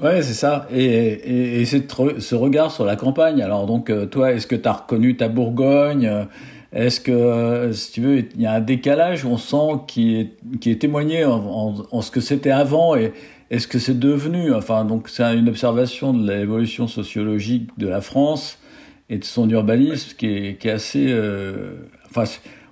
Ouais, 0.00 0.22
c'est 0.22 0.34
ça. 0.34 0.68
Et, 0.72 1.60
et, 1.60 1.64
c'est 1.64 1.90
ce 1.90 2.34
regard 2.36 2.70
sur 2.70 2.84
la 2.84 2.94
campagne. 2.94 3.42
Alors 3.42 3.66
donc, 3.66 3.90
euh, 3.90 4.06
toi, 4.06 4.32
est-ce 4.32 4.46
que 4.46 4.54
tu 4.54 4.68
as 4.68 4.72
reconnu 4.72 5.16
ta 5.16 5.28
Bourgogne? 5.28 6.06
Euh, 6.06 6.24
Est-ce 6.72 7.00
que, 7.00 7.72
si 7.72 7.90
tu 7.90 8.00
veux, 8.00 8.18
il 8.18 8.40
y 8.40 8.46
a 8.46 8.52
un 8.52 8.60
décalage, 8.60 9.24
on 9.24 9.36
sent, 9.36 9.82
qui 9.88 10.20
est, 10.20 10.58
qui 10.60 10.70
est 10.70 10.80
témoigné 10.80 11.24
en, 11.24 12.00
ce 12.00 12.12
que 12.12 12.20
c'était 12.20 12.52
avant 12.52 12.94
et 12.94 13.12
est-ce 13.50 13.66
que 13.66 13.80
c'est 13.80 13.98
devenu? 13.98 14.54
Enfin, 14.54 14.84
donc 14.84 15.08
c'est 15.08 15.24
une 15.36 15.48
observation 15.48 16.12
de 16.12 16.30
l'évolution 16.30 16.86
sociologique 16.86 17.70
de 17.76 17.88
la 17.88 18.00
France 18.00 18.60
et 19.08 19.18
de 19.18 19.24
son 19.24 19.50
urbanisme 19.50 20.16
qui 20.16 20.28
est, 20.28 20.54
qui 20.60 20.68
est 20.68 20.70
assez... 20.70 21.06
euh, 21.08 21.72
enfin, 22.08 22.22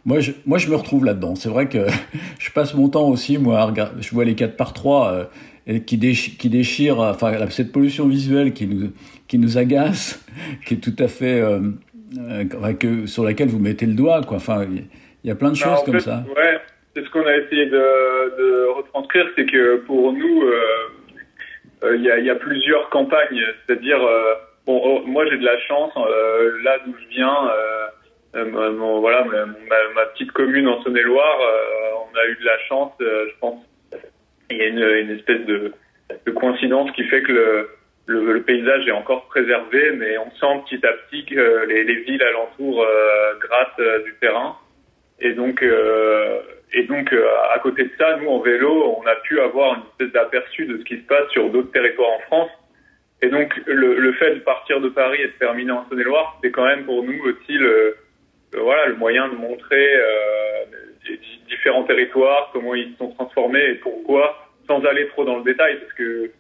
moi 0.09 0.21
je, 0.21 0.33
moi, 0.47 0.57
je 0.59 0.69
me 0.71 0.75
retrouve 0.75 1.05
là-dedans. 1.05 1.35
C'est 1.35 1.51
vrai 1.51 1.69
que 1.69 1.87
je 2.39 2.51
passe 2.51 2.75
mon 2.75 2.89
temps 2.89 3.09
aussi, 3.09 3.37
moi, 3.39 3.59
à 3.61 3.65
regarder, 3.67 4.01
je 4.03 4.11
vois 4.15 4.25
les 4.25 4.35
4 4.35 4.57
par 4.57 4.73
3 4.73 5.13
euh, 5.13 5.25
et 5.67 5.83
qui, 5.83 5.99
déchirent, 5.99 6.39
qui 6.39 6.49
déchire, 6.49 6.99
enfin, 7.01 7.33
cette 7.51 7.73
pollution 7.73 8.09
visuelle 8.09 8.55
qui 8.55 8.67
nous, 8.67 8.91
qui 9.29 9.39
nous 9.39 9.59
agace, 9.59 10.25
qui 10.67 10.75
est 10.75 10.79
tout 10.79 10.97
à 10.99 11.09
fait, 11.09 11.41
euh, 11.43 11.61
euh, 12.19 12.73
que, 12.73 13.07
sur 13.07 13.23
laquelle 13.23 13.49
vous 13.49 13.59
mettez 13.59 13.85
le 13.85 13.93
doigt, 13.93 14.23
quoi. 14.23 14.39
Enfin, 14.39 14.65
il 14.65 15.29
y- 15.29 15.31
a 15.31 15.35
plein 15.35 15.51
de 15.53 15.59
Bah, 15.61 15.75
choses 15.77 15.85
comme 15.85 15.95
fait, 16.01 16.01
ça. 16.01 16.25
Ouais, 16.35 16.59
c'est 16.97 17.05
ce 17.05 17.11
qu'on 17.11 17.27
a 17.27 17.37
essayé 17.37 17.67
de, 17.67 17.73
de 18.39 18.77
retranscrire, 18.79 19.27
c'est 19.37 19.45
que 19.45 19.77
pour 19.87 20.15
nous, 20.15 20.43
euh, 20.43 20.55
euh, 21.85 21.97
il 21.97 22.03
y, 22.03 22.11
a, 22.11 22.19
il 22.19 22.25
y 22.25 22.31
a 22.31 22.35
plusieurs 22.35 22.89
campagnes. 22.89 23.43
C'est-à-dire, 23.67 24.03
euh, 24.03 24.33
bon, 24.67 24.81
oh, 24.83 25.03
moi 25.07 25.27
j'ai 25.31 25.37
de 25.37 25.45
la 25.45 25.59
chance, 25.69 25.93
euh, 25.99 26.63
là 26.65 26.79
d'où 26.87 26.95
je 26.99 27.15
viens, 27.15 27.29
euh, 27.47 27.87
euh, 28.45 29.01
voilà, 29.01 29.25
ma, 29.95 30.07
petite 30.07 30.33
commune 30.33 30.69
en 30.69 30.83
Saône-et-Loire, 30.83 31.41
euh, 31.41 31.91
on 32.11 32.17
a 32.17 32.27
eu 32.27 32.37
de 32.37 32.45
la 32.45 32.59
chance, 32.69 32.93
euh, 33.01 33.27
je 33.31 33.39
pense. 33.39 33.65
Il 34.51 34.57
y 34.57 34.63
a 34.63 34.67
une, 34.67 35.11
espèce 35.11 35.45
de, 35.45 35.73
de 36.27 36.31
coïncidence 36.33 36.91
qui 36.93 37.05
fait 37.05 37.23
que 37.23 37.69
le, 38.07 38.43
paysage 38.43 38.89
est 38.89 38.93
encore 38.93 39.27
préservé, 39.27 39.93
mais 39.93 40.17
on 40.17 40.31
sent 40.31 40.63
petit 40.65 40.87
à 40.87 40.93
petit 40.93 41.27
que 41.27 41.67
les, 41.67 41.85
les 41.85 41.97
villes 41.97 42.23
alentours 42.23 42.83
euh, 42.83 43.35
grattent 43.41 44.05
du 44.05 44.15
terrain. 44.21 44.57
Et 45.21 45.33
donc, 45.33 45.63
et 45.63 46.83
donc 46.85 47.13
à 47.53 47.59
côté 47.59 47.85
de 47.85 47.91
ça, 47.99 48.17
nous 48.19 48.29
en 48.29 48.39
vélo, 48.39 48.97
on 48.99 49.07
a 49.07 49.17
pu 49.17 49.41
avoir 49.41 49.75
une 49.75 49.83
espèce 49.91 50.13
d'aperçu 50.13 50.65
de 50.65 50.79
ce 50.79 50.85
qui 50.85 50.97
se 50.97 51.07
passe 51.07 51.29
sur 51.31 51.51
d'autres 51.51 51.73
territoires 51.73 52.11
en 52.11 52.21
France. 52.21 52.51
Et 53.21 53.29
donc, 53.29 53.53
le, 53.67 53.99
le, 53.99 54.13
fait 54.13 54.37
de 54.37 54.41
partir 54.41 54.81
de 54.81 54.89
Paris 54.89 55.21
et 55.21 55.27
de 55.27 55.33
terminer 55.33 55.73
en 55.73 55.85
Saône-et-Loire, 55.89 56.39
c'est 56.41 56.53
quand 56.53 56.65
même 56.65 56.85
pour 56.85 57.03
nous 57.03 57.21
aussi 57.25 57.53
le, 57.53 57.97
voilà, 58.53 58.87
le 58.87 58.97
moyen 58.97 59.29
de 59.29 59.35
montrer 59.35 59.95
euh, 59.95 60.65
différents 61.49 61.85
territoires, 61.85 62.51
comment 62.53 62.75
ils 62.75 62.95
sont 62.99 63.09
transformés 63.11 63.65
et 63.71 63.75
pourquoi, 63.75 64.49
sans 64.67 64.85
aller 64.85 65.09
trop 65.09 65.25
dans 65.25 65.39
le 65.39 65.45
détail, 65.45 65.79
parce 65.81 65.93
que 65.95 66.31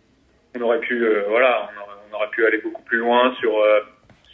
on 0.57 0.62
aurait 0.62 0.81
pu, 0.81 1.05
euh, 1.05 1.25
voilà, 1.29 1.69
on 2.11 2.17
aurait, 2.17 2.29
pu 2.31 2.47
aller 2.47 2.59
beaucoup 2.59 2.83
plus 2.83 2.99
loin 2.99 3.35
sur 3.38 3.59
euh, 3.59 3.81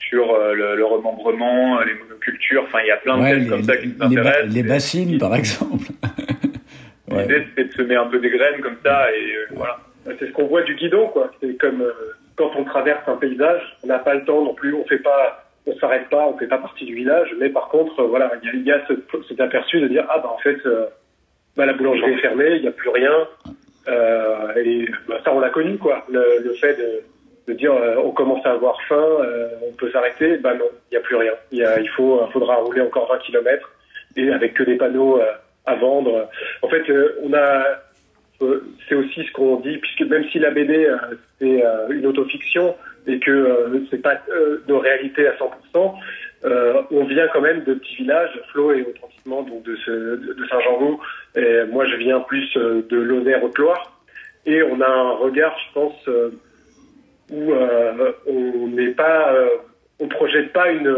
sur 0.09 0.33
euh, 0.33 0.55
le, 0.55 0.77
le, 0.77 0.85
remembrement, 0.85 1.81
les 1.81 1.95
monocultures. 1.95 2.65
Enfin, 2.65 2.81
il 2.85 2.89
y 2.89 2.91
a 2.91 2.97
plein 2.99 3.17
de 3.17 3.23
ouais, 3.23 3.31
thèmes 3.31 3.49
comme 3.49 3.63
ça 3.63 3.77
qui 3.77 3.89
nous 3.89 4.03
intéressent. 4.03 4.55
Les, 4.55 4.63
bassines, 4.63 5.19
par 5.19 5.35
exemple. 5.35 5.87
L'idée, 7.11 7.47
c'est 7.57 7.65
de 7.65 7.73
semer 7.73 7.97
un 7.97 8.07
peu 8.07 8.19
des 8.19 8.31
graines 8.31 8.61
comme 8.61 8.77
ça 8.85 9.11
et 9.13 9.55
voilà. 9.55 9.79
C'est 10.19 10.27
ce 10.27 10.33
qu'on 10.33 10.47
voit 10.47 10.63
du 10.63 10.75
guidon, 10.75 11.09
quoi. 11.09 11.31
C'est 11.41 11.57
comme 11.57 11.85
quand 12.37 12.51
on 12.57 12.65
traverse 12.65 13.07
un 13.07 13.17
paysage, 13.17 13.63
on 13.83 13.87
n'a 13.87 13.99
pas 13.99 14.15
le 14.15 14.25
temps 14.25 14.45
non 14.45 14.55
plus, 14.55 14.75
on 14.75 14.85
fait 14.85 14.99
pas, 14.99 15.44
on 15.67 15.77
s'arrête 15.79 16.09
pas, 16.11 16.27
on 16.27 16.37
fait 16.37 16.47
pas 16.47 16.59
partie 16.59 16.85
du 16.85 16.95
village, 16.95 17.35
mais 17.39 17.49
par 17.49 17.69
contre, 17.69 18.03
voilà, 18.05 18.33
il 18.43 18.63
y 18.63 18.65
y 18.65 18.73
a 18.73 18.81
cet, 18.87 19.41
aperçu 19.41 19.81
de 19.81 19.89
dire 19.89 20.07
ah 20.11 20.19
bah 20.19 20.31
en 20.33 20.39
fait, 20.39 20.59
euh, 20.67 20.87
bah, 21.57 21.67
la 21.67 21.73
boulangerie 21.73 22.13
est 22.13 22.19
fermée, 22.19 22.57
il 22.57 22.63
n'y 22.63 22.69
a 22.69 22.73
plus 22.73 22.91
rien, 22.91 23.29
euh, 23.89 24.55
et 24.57 24.87
bah, 25.09 25.19
ça 25.25 25.33
on 25.33 25.41
l'a 25.41 25.51
connu 25.51 25.79
quoi, 25.79 26.05
le, 26.11 26.43
le 26.43 26.53
fait 26.55 26.75
de, 26.75 27.03
de 27.47 27.53
dire 27.55 27.73
euh, 27.73 27.97
on 28.05 28.11
commence 28.11 28.45
à 28.47 28.53
avoir 28.53 28.81
faim, 28.83 28.97
euh, 28.97 29.49
on 29.67 29.73
peut 29.73 29.91
s'arrêter, 29.91 30.39
bah 30.39 30.55
non, 30.55 30.67
il 30.91 30.95
n'y 30.95 30.99
a 30.99 31.01
plus 31.01 31.17
rien, 31.17 31.33
y 31.53 31.63
a, 31.63 31.79
il 31.81 31.89
faut, 31.91 32.21
faudra 32.33 32.57
rouler 32.57 32.81
encore 32.81 33.09
20 33.09 33.19
kilomètres 33.19 33.71
et 34.17 34.31
avec 34.31 34.55
que 34.55 34.63
des 34.63 34.77
panneaux 34.77 35.19
euh, 35.21 35.33
à 35.67 35.75
vendre. 35.77 36.29
En 36.63 36.69
fait, 36.69 36.85
on 37.23 37.33
a 37.33 37.65
c'est 38.89 38.95
aussi 38.95 39.25
ce 39.25 39.33
qu'on 39.33 39.61
dit, 39.61 39.79
puisque 39.79 40.03
même 40.03 40.29
si 40.31 40.39
la 40.39 40.51
BD 40.51 40.87
c'est 41.39 41.65
une 41.89 42.05
autofiction 42.05 42.75
et 43.07 43.19
que 43.21 43.31
euh, 43.31 43.81
c'est 43.91 44.03
pas 44.03 44.21
euh, 44.31 44.63
de 44.67 44.73
réalité 44.73 45.27
à 45.27 45.35
100%, 45.37 45.95
euh, 46.45 46.83
on 46.91 47.05
vient 47.05 47.27
quand 47.29 47.41
même 47.41 47.65
de 47.65 47.75
petits 47.75 47.97
villages. 47.97 48.31
Flo 48.53 48.73
est 48.73 48.83
authentiquement 48.83 49.43
donc 49.43 49.63
de, 49.63 49.77
ce, 49.77 49.91
de 49.91 50.47
Saint-Jean-Gau, 50.49 51.01
et 51.37 51.65
moi 51.71 51.87
je 51.87 51.97
viens 51.97 52.21
plus 52.21 52.55
de 52.55 52.97
Launaire 52.97 53.43
Haute-Loire, 53.43 54.01
et 54.47 54.63
on 54.63 54.81
a 54.81 54.89
un 54.89 55.11
regard, 55.13 55.57
je 55.69 55.73
pense, 55.73 56.09
où 57.31 57.53
on 58.27 58.69
n'est 58.69 58.93
pas, 58.93 59.35
on 60.01 60.09
projette 60.09 60.53
pas 60.53 60.71
une 60.71 60.95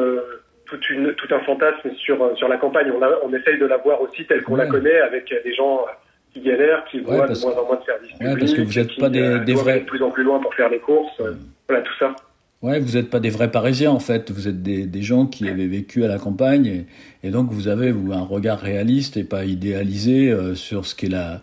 toute 0.66 0.90
une, 0.90 1.14
tout 1.14 1.32
un 1.32 1.38
fantasme 1.40 1.94
sur 1.94 2.36
sur 2.36 2.48
la 2.48 2.56
campagne. 2.56 2.90
On, 2.90 3.00
a, 3.00 3.20
on 3.22 3.32
essaye 3.32 3.56
de 3.58 3.66
la 3.66 3.76
voir 3.76 4.00
aussi 4.02 4.26
telle 4.26 4.42
qu'on 4.42 4.54
ouais. 4.54 4.64
la 4.64 4.66
connaît 4.66 4.98
avec 4.98 5.32
des 5.44 5.54
gens 5.54 5.86
qui 6.32 6.40
galèrent, 6.40 6.84
qui 6.90 6.98
ouais, 6.98 7.04
voient 7.04 7.28
de 7.28 7.38
moins 7.40 7.52
en 7.52 7.66
moins 7.66 7.76
de 7.76 7.84
services 7.84 8.12
ouais, 8.20 8.38
parce 8.38 8.52
que 8.52 8.62
vous 8.62 8.72
n'êtes 8.72 8.96
pas 8.96 9.08
des, 9.08 9.20
euh, 9.20 9.38
des 9.44 9.54
vrais. 9.54 9.80
de 9.80 9.84
plus 9.84 10.02
en 10.02 10.10
plus 10.10 10.24
loin 10.24 10.38
pour 10.40 10.54
faire 10.54 10.68
les 10.68 10.78
courses, 10.78 11.20
voilà 11.68 11.82
tout 11.82 11.94
ça. 11.98 12.14
Ouais, 12.62 12.80
vous 12.80 12.96
n'êtes 12.96 13.10
pas 13.10 13.20
des 13.20 13.30
vrais 13.30 13.50
Parisiens 13.50 13.90
en 13.90 13.98
fait. 13.98 14.30
Vous 14.30 14.48
êtes 14.48 14.62
des, 14.62 14.86
des 14.86 15.02
gens 15.02 15.26
qui 15.26 15.48
avaient 15.48 15.66
vécu 15.66 16.04
à 16.04 16.08
la 16.08 16.18
campagne 16.18 16.66
et, 16.66 16.86
et, 17.22 17.30
donc 17.30 17.50
vous 17.50 17.68
avez 17.68 17.92
vous 17.92 18.12
un 18.12 18.22
regard 18.22 18.58
réaliste 18.58 19.16
et 19.16 19.24
pas 19.24 19.44
idéalisé 19.44 20.30
euh, 20.30 20.54
sur 20.54 20.86
ce 20.86 20.94
qu'est 20.94 21.08
la. 21.08 21.42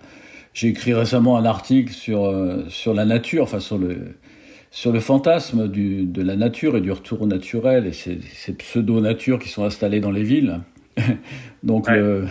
J'ai 0.53 0.69
écrit 0.69 0.93
récemment 0.93 1.37
un 1.37 1.45
article 1.45 1.93
sur 1.93 2.25
euh, 2.25 2.63
sur 2.67 2.93
la 2.93 3.05
nature, 3.05 3.43
enfin 3.43 3.59
sur 3.59 3.77
le 3.77 3.97
sur 4.71 4.91
le 4.91 4.99
fantasme 4.99 5.67
du, 5.67 6.03
de 6.03 6.23
la 6.23 6.35
nature 6.35 6.75
et 6.75 6.81
du 6.81 6.91
retour 6.91 7.21
au 7.21 7.27
naturel 7.27 7.85
et 7.85 7.93
ces, 7.93 8.19
ces 8.33 8.53
pseudo-natures 8.53 9.37
qui 9.37 9.49
sont 9.49 9.63
installées 9.63 9.99
dans 9.99 10.11
les 10.11 10.23
villes. 10.23 10.61
donc 11.63 11.87
ouais. 11.87 11.97
le 11.97 12.25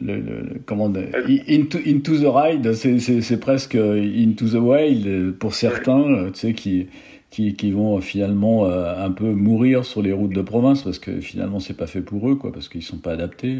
le, 0.00 0.16
le, 0.16 0.60
comment 0.64 0.88
de, 0.88 1.06
into, 1.48 1.78
into 1.86 2.16
the 2.16 2.26
ride, 2.26 2.72
c'est 2.74 3.40
presque 3.40 3.74
into 3.74 4.48
the 4.48 4.54
wild 4.54 5.32
pour 5.38 5.54
certains, 5.54 6.30
tu 6.32 6.40
sais, 6.40 6.54
qui, 6.54 6.86
qui, 7.32 7.54
qui 7.54 7.72
vont 7.72 8.00
finalement 8.00 8.66
euh, 8.66 8.94
un 9.04 9.10
peu 9.10 9.32
mourir 9.32 9.86
sur 9.86 10.02
les 10.02 10.12
routes 10.12 10.34
de 10.34 10.42
province 10.42 10.82
parce 10.82 10.98
que 10.98 11.20
finalement 11.20 11.60
c'est 11.60 11.76
pas 11.76 11.86
fait 11.86 12.02
pour 12.02 12.30
eux, 12.30 12.36
quoi, 12.36 12.52
parce 12.52 12.68
qu'ils 12.68 12.82
sont 12.82 12.98
pas 12.98 13.12
adaptés. 13.12 13.58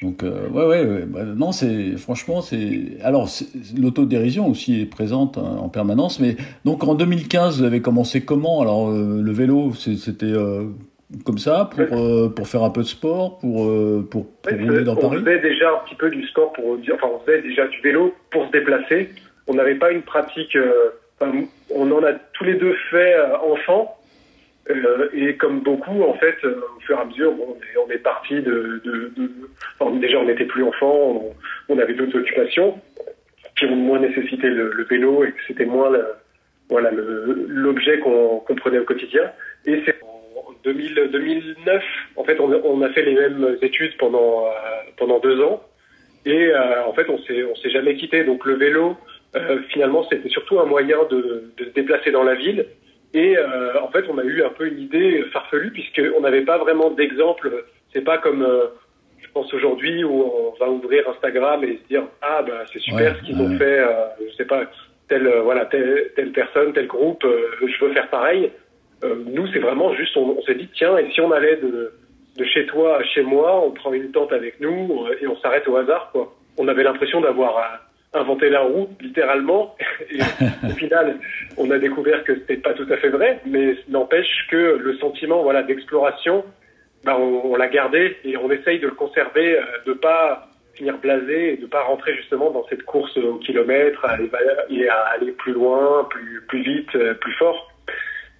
Donc 0.00 0.22
euh, 0.22 0.48
ouais, 0.48 0.64
ouais, 0.64 0.86
ouais 0.86 1.04
bah, 1.04 1.24
non, 1.24 1.52
c'est 1.52 1.98
franchement 1.98 2.40
c'est 2.40 2.96
alors 3.02 3.28
l'autodérision 3.76 4.48
aussi 4.48 4.80
est 4.80 4.86
présente 4.86 5.36
hein, 5.36 5.58
en 5.60 5.68
permanence, 5.68 6.18
mais 6.18 6.36
donc 6.64 6.82
en 6.82 6.94
2015 6.94 7.58
vous 7.58 7.64
avez 7.64 7.82
commencé 7.82 8.22
comment? 8.22 8.62
Alors 8.62 8.88
euh, 8.88 9.20
le 9.22 9.32
vélo, 9.32 9.74
c'était 9.74 10.32
comme 11.24 11.38
ça 11.38 11.70
pour 11.74 11.98
euh, 11.98 12.28
pour 12.28 12.48
faire 12.48 12.62
un 12.62 12.70
peu 12.70 12.82
de 12.82 12.86
sport 12.86 13.38
pour 13.38 13.66
euh, 13.66 14.06
pour, 14.10 14.26
rouler 14.48 14.84
dans 14.84 14.96
on 14.96 15.00
Paris 15.00 15.18
faisait 15.18 15.40
déjà 15.40 15.70
un 15.70 15.84
petit 15.84 15.94
peu 15.94 16.10
du 16.10 16.26
sport 16.26 16.52
pour 16.52 16.78
enfin 16.92 17.08
on 17.12 17.20
faisait 17.20 17.42
déjà 17.42 17.66
du 17.66 17.80
vélo 17.80 18.14
pour 18.30 18.46
se 18.46 18.52
déplacer. 18.52 19.10
On 19.46 19.54
n'avait 19.54 19.74
pas 19.74 19.90
une 19.90 20.02
pratique 20.02 20.56
euh, 20.56 20.90
enfin, 21.20 21.32
on 21.70 21.90
en 21.90 22.02
a 22.04 22.12
tous 22.32 22.44
les 22.44 22.54
deux 22.54 22.74
fait 22.90 23.14
euh, 23.14 23.36
enfant. 23.38 23.98
Et 25.12 25.34
comme 25.34 25.60
beaucoup 25.60 26.02
en 26.04 26.14
fait 26.14 26.36
au 26.44 26.80
fur 26.80 26.96
et 26.96 27.00
à 27.00 27.04
mesure 27.04 27.32
bon, 27.32 27.56
on 27.56 27.56
est, 27.56 27.84
on 27.84 27.90
est 27.90 27.98
parti 27.98 28.34
de, 28.34 28.80
de, 28.84 29.12
de 29.16 29.30
enfin, 29.78 29.90
déjà 29.96 30.18
on 30.18 30.24
n'était 30.24 30.44
plus 30.44 30.62
enfant 30.62 30.94
on, 30.94 31.34
on 31.68 31.78
avait 31.78 31.94
d'autres 31.94 32.18
occupations. 32.18 32.78
Qui 33.56 33.66
ont 33.66 33.76
moins 33.76 33.98
nécessité 33.98 34.48
le, 34.48 34.72
le 34.72 34.84
vélo 34.84 35.24
et 35.24 35.32
que 35.32 35.38
c'était 35.46 35.66
moins 35.66 35.92
voilà 36.70 36.90
l'objet 36.92 37.98
qu'on 37.98 38.42
qu 38.46 38.54
prenait 38.54 38.78
au 38.78 38.84
quotidien. 38.84 39.30
Et 39.66 39.82
c'est 39.84 39.91
2000, 40.64 41.10
2009, 41.12 41.82
en 42.16 42.24
fait, 42.24 42.40
on, 42.40 42.50
on, 42.64 42.82
a 42.82 42.88
fait 42.90 43.02
les 43.02 43.14
mêmes 43.14 43.56
études 43.62 43.96
pendant 43.98 44.46
euh, 44.46 44.50
pendant 44.96 45.18
deux 45.18 45.40
ans, 45.42 45.62
et 46.24 46.48
euh, 46.48 46.84
en 46.86 46.92
fait, 46.92 47.08
on 47.08 47.18
s'est 47.18 47.44
on 47.44 47.56
s'est 47.56 47.70
jamais 47.70 47.94
quitté. 47.94 48.24
Donc 48.24 48.44
le 48.44 48.54
vélo, 48.54 48.96
euh, 49.36 49.60
finalement, 49.68 50.06
c'était 50.08 50.28
surtout 50.28 50.60
un 50.60 50.66
moyen 50.66 50.98
de, 51.10 51.52
de, 51.56 51.64
se 51.64 51.70
déplacer 51.70 52.10
dans 52.10 52.22
la 52.22 52.34
ville. 52.34 52.66
Et 53.14 53.36
euh, 53.36 53.80
en 53.82 53.88
fait, 53.88 54.04
on 54.08 54.18
a 54.18 54.24
eu 54.24 54.42
un 54.42 54.50
peu 54.50 54.66
une 54.66 54.78
idée 54.78 55.22
farfelue 55.32 55.70
puisqu'on 55.70 56.20
n'avait 56.20 56.44
pas 56.44 56.58
vraiment 56.58 56.90
d'exemple. 56.90 57.64
C'est 57.92 58.04
pas 58.04 58.18
comme 58.18 58.46
je 59.20 59.28
pense 59.34 59.52
aujourd'hui 59.52 60.04
où 60.04 60.22
on 60.22 60.54
va 60.58 60.70
ouvrir 60.70 61.08
Instagram 61.08 61.62
et 61.64 61.78
se 61.82 61.88
dire 61.88 62.04
ah 62.22 62.42
bah 62.42 62.64
c'est 62.72 62.80
super 62.80 63.12
Ouais, 63.12 63.18
ce 63.20 63.26
qu'ils 63.26 63.40
ont 63.40 63.58
fait. 63.58 63.84
je 64.26 64.34
sais 64.34 64.46
pas 64.46 64.64
telle 65.08 65.28
voilà 65.42 65.66
telle, 65.66 66.10
telle 66.16 66.32
personne, 66.32 66.72
tel 66.72 66.86
groupe. 66.86 67.26
je 67.60 67.84
veux 67.84 67.92
faire 67.92 68.08
pareil. 68.08 68.50
Euh, 69.04 69.16
nous, 69.26 69.46
c'est 69.52 69.58
vraiment 69.58 69.92
juste, 69.94 70.16
on, 70.16 70.36
on 70.38 70.42
s'est 70.42 70.54
dit, 70.54 70.68
tiens, 70.74 70.96
et 70.96 71.10
si 71.12 71.20
on 71.20 71.32
allait 71.32 71.56
de, 71.56 71.92
de 72.36 72.44
chez 72.44 72.66
toi 72.66 72.98
à 72.98 73.02
chez 73.02 73.22
moi, 73.22 73.64
on 73.64 73.72
prend 73.72 73.92
une 73.92 74.12
tente 74.12 74.32
avec 74.32 74.60
nous 74.60 75.04
euh, 75.06 75.16
et 75.20 75.26
on 75.26 75.36
s'arrête 75.38 75.66
au 75.68 75.76
hasard, 75.76 76.10
quoi. 76.12 76.32
On 76.58 76.68
avait 76.68 76.84
l'impression 76.84 77.20
d'avoir 77.20 77.58
euh, 77.58 78.20
inventé 78.20 78.50
la 78.50 78.60
roue, 78.60 78.88
littéralement. 79.00 79.74
Et 80.10 80.20
au 80.66 80.74
final, 80.76 81.18
on 81.56 81.70
a 81.70 81.78
découvert 81.78 82.22
que 82.24 82.34
c'était 82.34 82.58
pas 82.58 82.74
tout 82.74 82.86
à 82.90 82.96
fait 82.98 83.08
vrai, 83.08 83.40
mais 83.46 83.76
n'empêche 83.88 84.46
que 84.50 84.78
le 84.78 84.96
sentiment, 84.98 85.42
voilà, 85.42 85.62
d'exploration, 85.62 86.44
bah, 87.04 87.16
on, 87.18 87.52
on 87.52 87.56
l'a 87.56 87.68
gardé 87.68 88.18
et 88.24 88.36
on 88.36 88.50
essaye 88.50 88.78
de 88.78 88.86
le 88.86 88.94
conserver, 88.94 89.58
de 89.86 89.94
pas 89.94 90.48
finir 90.74 90.98
blasé 90.98 91.54
et 91.54 91.56
de 91.56 91.66
pas 91.66 91.82
rentrer 91.82 92.14
justement 92.14 92.50
dans 92.50 92.66
cette 92.68 92.82
course 92.84 93.16
au 93.16 93.36
kilomètre, 93.36 94.04
à 94.04 94.12
aller, 94.12 94.88
à 94.88 95.00
aller 95.14 95.32
plus 95.32 95.52
loin, 95.52 96.06
plus, 96.08 96.42
plus 96.48 96.62
vite, 96.62 96.90
plus 97.20 97.32
fort. 97.34 97.71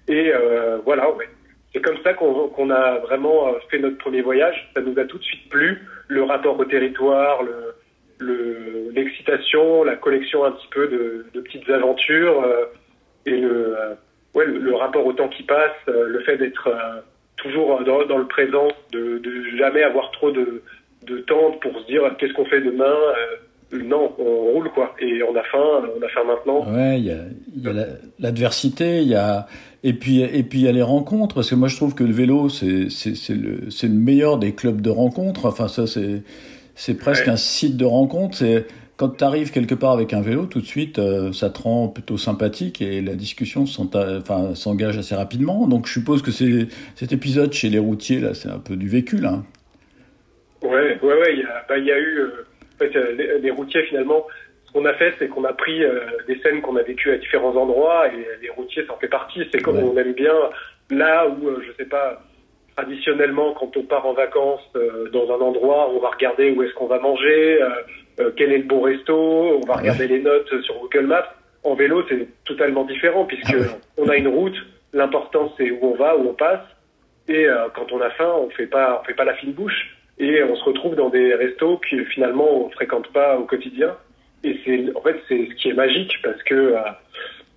Et 0.07 0.31
euh, 0.33 0.77
voilà, 0.83 1.09
ouais. 1.11 1.29
c'est 1.73 1.81
comme 1.81 1.97
ça 2.03 2.13
qu'on 2.13 2.49
qu 2.49 2.71
a 2.71 2.99
vraiment 2.99 3.47
euh, 3.47 3.59
fait 3.69 3.79
notre 3.79 3.97
premier 3.97 4.21
voyage. 4.21 4.69
Ça 4.75 4.81
nous 4.81 4.97
a 4.99 5.05
tout 5.05 5.17
de 5.17 5.23
suite 5.23 5.49
plu, 5.49 5.81
le 6.07 6.23
rapport 6.23 6.59
au 6.59 6.65
territoire, 6.65 7.41
l'excitation, 8.19 9.83
le, 9.83 9.91
la 9.91 9.95
collection 9.95 10.43
un 10.43 10.51
petit 10.51 10.67
peu 10.71 10.87
de, 10.87 11.25
de 11.33 11.41
petites 11.41 11.69
aventures 11.69 12.43
euh, 12.43 12.65
et 13.25 13.37
le, 13.37 13.77
euh, 13.77 13.93
ouais, 14.33 14.45
le, 14.45 14.59
le, 14.59 14.75
rapport 14.75 15.05
au 15.05 15.13
temps 15.13 15.29
qui 15.29 15.43
passe, 15.43 15.71
euh, 15.87 16.07
le 16.07 16.19
fait 16.21 16.37
d'être 16.37 16.69
toujours 17.37 17.81
dans, 17.83 18.05
dans, 18.05 18.17
le 18.17 18.27
présent, 18.27 18.67
de, 18.91 19.17
de, 19.19 19.57
jamais 19.57 19.83
avoir 19.83 20.11
trop 20.11 20.31
de, 20.31 20.61
de 21.03 21.17
temps 21.19 21.51
pour 21.61 21.79
se 21.79 21.85
dire 21.87 22.03
qu'est-ce 22.17 22.33
qu'on 22.33 22.45
fait 22.45 22.61
demain 22.61 22.95
non, 23.81 24.13
on 24.19 24.51
roule 24.53 24.69
quoi, 24.71 24.93
et 24.99 25.21
on 25.23 25.35
a 25.35 25.43
faim, 25.43 25.89
on 25.97 26.01
a 26.01 26.09
faim 26.09 26.23
maintenant. 26.25 26.71
Ouais, 26.71 26.99
il 26.99 27.05
y 27.05 27.11
a, 27.11 27.23
y 27.55 27.67
a 27.67 27.85
l'adversité, 28.19 29.01
il 29.01 29.07
y 29.07 29.15
a 29.15 29.47
et 29.83 29.93
puis 29.93 30.21
et 30.21 30.43
puis 30.43 30.59
il 30.59 30.65
y 30.65 30.67
a 30.67 30.71
les 30.71 30.81
rencontres 30.81 31.35
parce 31.35 31.49
que 31.49 31.55
moi 31.55 31.67
je 31.67 31.75
trouve 31.75 31.93
que 31.93 32.03
le 32.03 32.13
vélo 32.13 32.47
c'est 32.49 32.89
c'est 32.89 33.35
le 33.35 33.69
c'est 33.69 33.87
le 33.87 33.93
meilleur 33.93 34.37
des 34.37 34.53
clubs 34.53 34.81
de 34.81 34.89
rencontres. 34.89 35.45
Enfin 35.45 35.67
ça 35.67 35.87
c'est 35.87 36.23
c'est 36.75 36.97
presque 36.97 37.27
ouais. 37.27 37.33
un 37.33 37.37
site 37.37 37.75
de 37.75 37.85
rencontre. 37.85 38.37
C'est 38.37 38.65
quand 38.95 39.09
tu 39.09 39.23
arrives 39.23 39.51
quelque 39.51 39.75
part 39.75 39.91
avec 39.91 40.13
un 40.13 40.21
vélo, 40.21 40.45
tout 40.45 40.61
de 40.61 40.65
suite 40.65 40.99
euh, 40.99 41.33
ça 41.33 41.49
te 41.49 41.61
rend 41.61 41.89
plutôt 41.89 42.17
sympathique 42.17 42.81
et 42.81 43.01
la 43.01 43.15
discussion 43.15 43.65
s'engage 43.65 44.97
assez 44.97 45.15
rapidement. 45.15 45.67
Donc 45.67 45.87
je 45.87 45.91
suppose 45.91 46.21
que 46.21 46.31
c'est 46.31 46.67
cet 46.95 47.11
épisode 47.11 47.51
chez 47.51 47.69
les 47.69 47.79
routiers 47.79 48.21
là, 48.21 48.33
c'est 48.33 48.49
un 48.49 48.59
peu 48.59 48.77
du 48.77 48.87
vécu 48.87 49.17
là. 49.17 49.43
Ouais 50.61 50.97
ouais 51.01 51.13
ouais, 51.19 51.33
il 51.33 51.39
y 51.39 51.43
a 51.43 51.65
bah, 51.67 51.77
il 51.77 51.85
y 51.85 51.91
a 51.91 51.99
eu 51.99 52.19
euh 52.19 52.45
fait, 52.87 52.95
euh, 52.95 53.11
les, 53.13 53.39
les, 53.39 53.51
routiers, 53.51 53.83
finalement, 53.83 54.25
ce 54.73 54.79
qu'on 54.79 54.85
a 54.85 54.93
fait, 54.93 55.13
c'est 55.19 55.27
qu'on 55.27 55.43
a 55.43 55.53
pris 55.53 55.83
euh, 55.83 56.05
des 56.27 56.39
scènes 56.39 56.61
qu'on 56.61 56.75
a 56.77 56.81
vécues 56.81 57.11
à 57.11 57.17
différents 57.17 57.55
endroits 57.55 58.07
et 58.07 58.25
les 58.41 58.49
routiers, 58.49 58.85
ça 58.85 58.93
en 58.93 58.97
fait 58.97 59.07
partie. 59.07 59.47
C'est 59.51 59.61
comme 59.61 59.77
ouais. 59.77 59.83
on 59.83 59.97
aime 59.97 60.13
bien 60.13 60.33
là 60.89 61.27
où, 61.27 61.47
euh, 61.47 61.63
je 61.65 61.71
sais 61.73 61.87
pas, 61.87 62.21
traditionnellement, 62.75 63.53
quand 63.53 63.75
on 63.77 63.83
part 63.83 64.05
en 64.05 64.13
vacances 64.13 64.67
euh, 64.75 65.09
dans 65.11 65.31
un 65.31 65.41
endroit, 65.41 65.89
on 65.91 65.99
va 65.99 66.09
regarder 66.09 66.51
où 66.51 66.63
est-ce 66.63 66.73
qu'on 66.73 66.87
va 66.87 66.99
manger, 66.99 67.59
quel 68.35 68.51
est 68.51 68.59
le 68.59 68.63
bon 68.63 68.81
resto, 68.81 69.15
on 69.15 69.65
va 69.65 69.75
regarder 69.75 70.05
ouais. 70.05 70.17
les 70.17 70.19
notes 70.19 70.61
sur 70.61 70.79
Google 70.79 71.07
Maps. 71.07 71.33
en 71.63 71.75
vélo, 71.75 72.03
c'est 72.09 72.27
totalement 72.45 72.83
différent 72.83 73.25
puisque 73.25 73.45
Ah 73.49 73.57
ouais. 73.57 73.67
on 73.97 74.09
a 74.09 74.15
une 74.15 74.27
route. 74.27 74.57
L'important, 74.91 75.51
c'est 75.57 75.71
où 75.71 75.79
on 75.81 75.95
va, 75.95 76.15
où 76.15 76.29
on 76.29 76.33
passe. 76.33 76.61
Et 77.27 77.47
quand 77.73 77.91
on 77.91 78.01
a 78.01 78.09
faim, 78.11 78.31
on 78.37 78.49
fait 78.49 78.67
pas, 78.67 78.99
on 79.01 79.05
fait 79.05 79.13
pas 79.13 79.23
la 79.23 79.33
fine 79.35 79.53
bouche. 79.53 79.95
Et 80.19 80.43
on 80.43 80.55
se 80.55 80.63
retrouve 80.63 80.95
dans 80.95 81.09
des 81.09 81.33
restos 81.33 81.77
que 81.89 82.03
finalement 82.05 82.65
on 82.65 82.69
fréquente 82.69 83.11
pas 83.11 83.37
au 83.37 83.45
quotidien. 83.45 83.95
Et 84.43 84.59
c'est, 84.65 84.95
en 84.95 85.01
fait, 85.01 85.15
c'est 85.27 85.47
ce 85.49 85.55
qui 85.55 85.69
est 85.69 85.73
magique 85.73 86.13
parce 86.21 86.41
que 86.43 86.53
euh, 86.53 86.81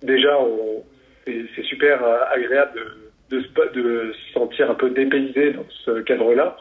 déjà, 0.01 0.37
c'est, 1.25 1.63
super 1.63 2.03
euh, 2.03 2.19
agréable 2.31 2.79
de, 3.29 3.41
se, 3.41 4.13
sentir 4.33 4.71
un 4.71 4.75
peu 4.75 4.89
dépaysé 4.89 5.51
dans 5.51 5.65
ce 5.85 6.01
cadre-là. 6.01 6.57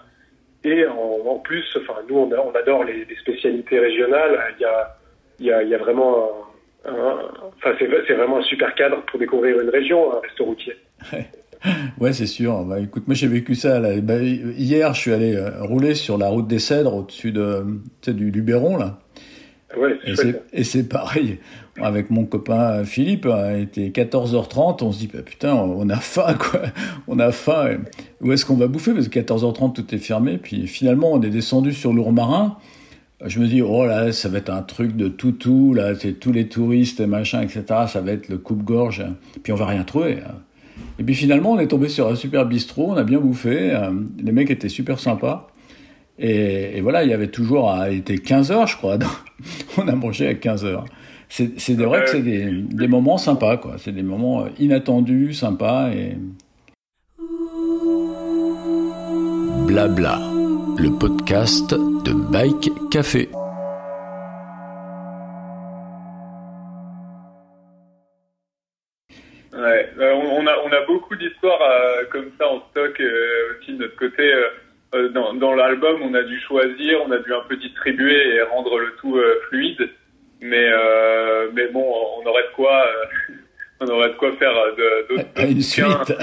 Et 0.64 0.84
en, 0.86 1.38
plus, 1.38 1.64
enfin, 1.76 2.00
nous, 2.08 2.16
on, 2.16 2.54
adore 2.54 2.84
les, 2.84 3.06
spécialités 3.20 3.78
régionales. 3.78 4.54
Il 4.58 4.62
y 4.62 4.64
a, 4.64 4.96
il 5.38 5.68
y 5.68 5.74
a, 5.74 5.78
vraiment, 5.78 6.28
un, 6.84 7.20
enfin, 7.56 7.76
c'est, 7.78 7.88
c'est 8.08 8.14
vraiment 8.14 8.38
un 8.38 8.42
super 8.42 8.74
cadre 8.74 9.02
pour 9.02 9.20
découvrir 9.20 9.60
une 9.60 9.70
région, 9.70 10.12
un 10.16 10.20
resto 10.20 10.44
routier. 10.44 10.76
c'est 12.12 12.26
sûr. 12.26 12.64
Bah, 12.64 12.80
écoute, 12.80 13.04
moi 13.06 13.14
j'ai 13.14 13.28
vécu 13.28 13.54
ça. 13.54 13.78
Là. 13.80 14.00
Bah, 14.00 14.18
hier, 14.22 14.94
je 14.94 15.00
suis 15.00 15.12
allé 15.12 15.34
euh, 15.34 15.50
rouler 15.62 15.94
sur 15.94 16.18
la 16.18 16.28
route 16.28 16.46
des 16.46 16.58
Cèdres 16.58 16.94
au-dessus 16.94 17.32
de, 17.32 17.64
sais, 18.02 18.14
du 18.14 18.30
Luberon 18.30 18.76
là. 18.76 18.98
Ouais, 19.76 19.98
Et 20.54 20.62
c'est, 20.64 20.88
pareil 20.88 21.38
avec 21.82 22.08
mon 22.08 22.24
copain 22.24 22.82
Philippe. 22.84 23.26
hein, 23.26 23.56
Il 23.56 23.62
était 23.64 23.88
14h30. 24.04 24.82
On 24.82 24.92
se 24.92 24.98
dit, 25.00 25.10
bah, 25.12 25.20
putain, 25.22 25.54
on 25.54 25.88
a 25.90 25.96
faim, 25.96 26.34
quoi. 26.38 26.62
On 27.08 27.18
a 27.18 27.30
faim. 27.32 27.78
Où 28.22 28.32
est-ce 28.32 28.46
qu'on 28.46 28.54
va 28.56 28.68
bouffer? 28.68 28.94
Parce 28.94 29.08
que 29.08 29.18
14h30, 29.18 29.74
tout 29.74 29.94
est 29.94 29.98
fermé. 29.98 30.38
Puis 30.38 30.66
finalement, 30.66 31.12
on 31.12 31.20
est 31.20 31.28
descendu 31.30 31.72
sur 31.74 31.92
l'Ourmarin. 31.92 32.56
Je 33.24 33.40
me 33.40 33.46
dis, 33.46 33.60
oh 33.60 33.84
là, 33.84 34.12
ça 34.12 34.28
va 34.28 34.38
être 34.38 34.50
un 34.50 34.62
truc 34.62 34.94
de 34.96 35.08
toutou, 35.08 35.72
là, 35.74 35.94
c'est 35.94 36.12
tous 36.12 36.32
les 36.32 36.48
touristes, 36.48 37.00
machin, 37.00 37.40
etc. 37.42 37.64
Ça 37.88 38.00
va 38.02 38.12
être 38.12 38.28
le 38.28 38.36
coupe-gorge. 38.38 39.04
Puis 39.42 39.52
on 39.52 39.56
va 39.56 39.66
rien 39.66 39.84
trouver. 39.84 40.18
hein. 40.26 40.34
Et 40.98 41.04
puis 41.04 41.14
finalement, 41.14 41.52
on 41.52 41.58
est 41.58 41.66
tombé 41.68 41.88
sur 41.88 42.08
un 42.08 42.14
super 42.14 42.46
bistrot, 42.46 42.92
on 42.92 42.96
a 42.96 43.04
bien 43.04 43.20
bouffé. 43.20 43.74
euh, 43.74 43.90
les 44.18 44.32
mecs 44.32 44.50
étaient 44.50 44.68
super 44.68 44.98
sympas. 44.98 45.48
Et, 46.18 46.78
et 46.78 46.80
voilà, 46.80 47.04
il 47.04 47.10
y 47.10 47.12
avait 47.12 47.28
toujours, 47.28 47.70
à, 47.70 47.90
il 47.90 47.98
était 47.98 48.18
15 48.18 48.50
heures, 48.50 48.66
je 48.66 48.76
crois. 48.76 48.98
on 49.78 49.86
a 49.88 49.94
mangé 49.94 50.26
à 50.26 50.34
15 50.34 50.64
heures. 50.64 50.84
C'est, 51.28 51.58
c'est 51.60 51.74
vrai 51.74 52.04
que 52.04 52.10
c'est 52.10 52.22
des, 52.22 52.50
des 52.50 52.88
moments 52.88 53.18
sympas, 53.18 53.56
quoi. 53.56 53.76
C'est 53.78 53.92
des 53.92 54.02
moments 54.02 54.44
euh, 54.44 54.48
inattendus, 54.58 55.34
sympas. 55.34 55.90
Et... 55.90 56.16
Blabla, 59.66 60.20
le 60.78 60.96
podcast 60.98 61.74
de 61.74 62.12
Bike 62.12 62.70
Café. 62.90 63.28
On, 69.98 70.42
on 70.42 70.46
a, 70.46 70.56
on 70.64 70.72
a 70.72 70.80
beaucoup 70.86 71.16
d'histoires 71.16 71.60
euh, 71.62 72.04
comme 72.10 72.30
ça 72.38 72.48
en 72.48 72.60
stock 72.70 72.98
euh, 73.00 73.54
aussi 73.58 73.72
de 73.72 73.78
notre 73.82 73.96
côté. 73.96 74.32
euh, 74.32 74.48
euh, 74.94 75.08
dans 75.08 75.34
dans 75.34 75.52
l'album, 75.54 76.00
on 76.02 76.14
a 76.14 76.22
dû 76.22 76.38
choisir, 76.40 77.00
on 77.04 77.10
a 77.10 77.18
dû 77.18 77.34
un 77.34 77.40
peu 77.48 77.56
distribuer 77.56 78.34
et 78.36 78.42
rendre 78.42 78.78
le 78.78 78.92
tout 79.00 79.16
euh, 79.16 79.40
fluide. 79.48 79.90
Mais 80.40 80.70
euh, 80.70 81.48
mais 81.54 81.66
bon, 81.68 81.84
on 82.22 82.26
aurait 82.26 82.44
de 82.44 82.54
quoi, 82.54 82.86
euh, 82.86 83.34
on 83.80 83.86
aurait 83.88 84.10
de 84.10 84.14
quoi 84.14 84.32
faire 84.36 84.56
euh, 84.56 84.72
de, 84.76 85.08
d'autres 85.16 85.28
À 85.34 85.42
une 85.46 85.60
suite. 85.60 85.86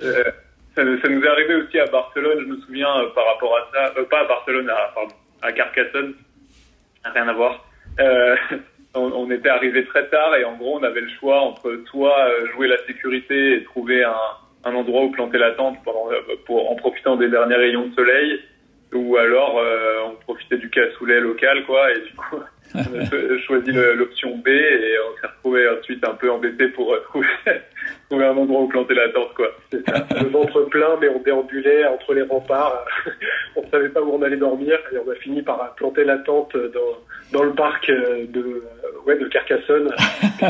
Euh, 0.00 0.22
ça, 0.76 0.82
ça 1.02 1.08
nous 1.08 1.20
est 1.24 1.28
arrivé 1.28 1.56
aussi 1.56 1.76
à 1.80 1.86
Barcelone, 1.86 2.38
je 2.40 2.44
me 2.46 2.56
souviens 2.60 3.00
euh, 3.00 3.08
par 3.16 3.26
rapport 3.26 3.56
à 3.56 3.68
ça, 3.74 3.92
euh, 3.98 4.04
pas 4.04 4.20
à 4.20 4.24
Barcelone, 4.26 4.70
à, 4.70 4.92
pardon, 4.94 5.12
à 5.42 5.50
Carcassonne, 5.50 6.14
rien 7.04 7.26
à 7.26 7.32
voir. 7.32 7.66
Euh, 7.98 8.36
on, 8.94 9.30
était 9.30 9.48
arrivé 9.48 9.84
très 9.84 10.06
tard 10.08 10.34
et 10.36 10.44
en 10.44 10.56
gros 10.56 10.78
on 10.78 10.82
avait 10.82 11.00
le 11.02 11.10
choix 11.20 11.40
entre 11.40 11.80
soit 11.90 12.18
euh, 12.28 12.46
jouer 12.52 12.68
la 12.68 12.78
sécurité 12.86 13.54
et 13.54 13.64
trouver 13.64 14.02
un, 14.02 14.14
un 14.64 14.74
endroit 14.74 15.04
où 15.04 15.10
planter 15.10 15.38
la 15.38 15.52
tente 15.52 15.76
pendant, 15.84 16.10
euh, 16.10 16.20
pour, 16.46 16.70
en 16.70 16.74
profitant 16.76 17.16
des 17.16 17.28
derniers 17.28 17.56
rayons 17.56 17.86
de 17.88 17.94
soleil, 17.94 18.40
ou 18.94 19.16
alors 19.16 19.58
euh, 19.58 20.00
on 20.06 20.14
profitait 20.16 20.56
du 20.56 20.70
cassoulet 20.70 21.20
local 21.20 21.64
quoi 21.66 21.92
et 21.92 22.00
du 22.00 22.14
coup 22.14 22.40
on 22.74 22.78
a 22.78 23.04
cho- 23.04 23.38
choisi 23.46 23.70
l'option 23.72 24.36
B 24.38 24.48
et 24.48 24.96
on 25.06 25.20
s'est 25.20 25.26
retrouvé 25.26 25.68
ensuite 25.68 26.04
un 26.08 26.14
peu 26.14 26.30
embêté 26.30 26.68
pour 26.68 26.92
euh, 26.94 27.00
trouver, 27.00 27.26
trouver 28.08 28.24
un 28.26 28.36
endroit 28.36 28.62
où 28.62 28.68
planter 28.68 28.94
la 28.94 29.08
tente 29.10 29.34
quoi. 29.34 29.48
Ça. 29.70 30.06
Le 30.22 30.28
ventre 30.28 30.62
plein, 30.62 30.96
mais 31.00 31.08
on 31.08 31.20
déambulait 31.22 31.86
entre 31.86 32.14
les 32.14 32.22
remparts. 32.22 32.84
on 33.56 33.62
ne 33.62 33.70
savait 33.70 33.88
pas 33.90 34.00
où 34.02 34.12
on 34.12 34.22
allait 34.22 34.36
dormir 34.36 34.78
et 34.92 34.96
on 35.06 35.10
a 35.10 35.14
fini 35.16 35.42
par 35.42 35.74
planter 35.76 36.04
la 36.04 36.18
tente 36.18 36.56
dans, 36.56 37.38
dans 37.38 37.42
le 37.44 37.52
parc 37.52 37.88
euh, 37.90 38.26
de, 38.28 38.40
euh, 38.40 38.62
ouais, 39.06 39.18
de 39.18 39.26
Carcassonne. 39.28 39.90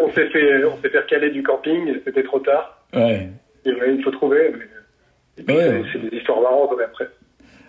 on 0.00 0.10
s'est- 0.12 0.28
fait, 0.30 0.64
on 0.64 0.80
s'est 0.80 0.88
fait 0.88 0.98
recaler 1.00 1.30
du 1.30 1.42
camping, 1.42 1.94
c'était 2.04 2.22
trop 2.22 2.38
tard. 2.40 2.78
Ouais. 2.94 3.28
Et 3.64 3.72
ouais, 3.72 3.94
il 3.96 4.02
faut 4.02 4.10
trouver. 4.10 4.50
mais- 4.56 4.66
Ouais. 5.54 5.82
c'est- 5.92 6.10
des 6.10 6.16
histoires 6.16 6.40
marrantes 6.40 6.70
après. 6.84 7.08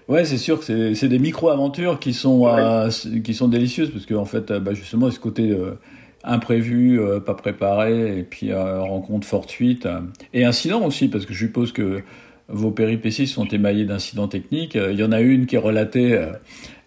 Ouais, 0.10 0.25
c'est 0.25 0.38
sûr 0.38 0.60
que 0.60 0.93
c'est, 0.93 1.08
des 1.08 1.19
micro-aventures 1.19 1.97
qui 1.97 2.12
sont, 2.13 2.45
euh, 2.47 2.89
qui 3.23 3.34
sont 3.34 3.47
délicieuses 3.47 3.89
parce 3.89 4.06
qu'en 4.06 4.25
fait, 4.25 4.51
bah, 4.51 4.73
justement, 4.73 5.10
ce 5.10 5.19
côté 5.19 5.51
euh, 5.51 5.75
imprévu, 6.24 7.00
euh, 7.00 7.20
pas 7.20 7.34
préparé, 7.34 8.20
et 8.20 8.24
puis 8.24 8.52
euh, 8.52 8.82
rencontre 8.82 9.28
fortuite, 9.28 9.86
euh, 9.86 10.00
et 10.34 10.46
incident 10.46 10.84
aussi, 10.86 11.10
parce 11.10 11.26
que 11.26 11.34
je 11.34 11.46
suppose 11.46 11.72
que 11.72 12.02
vos 12.50 12.72
péripéties 12.72 13.28
sont 13.28 13.46
émaillées 13.46 13.86
d'incidents 13.86 14.28
techniques. 14.28 14.76
Il 14.76 15.00
y 15.00 15.04
en 15.04 15.12
a 15.14 15.22
une 15.22 15.46
qui 15.46 15.56
est 15.56 15.60
relatée 15.60 16.22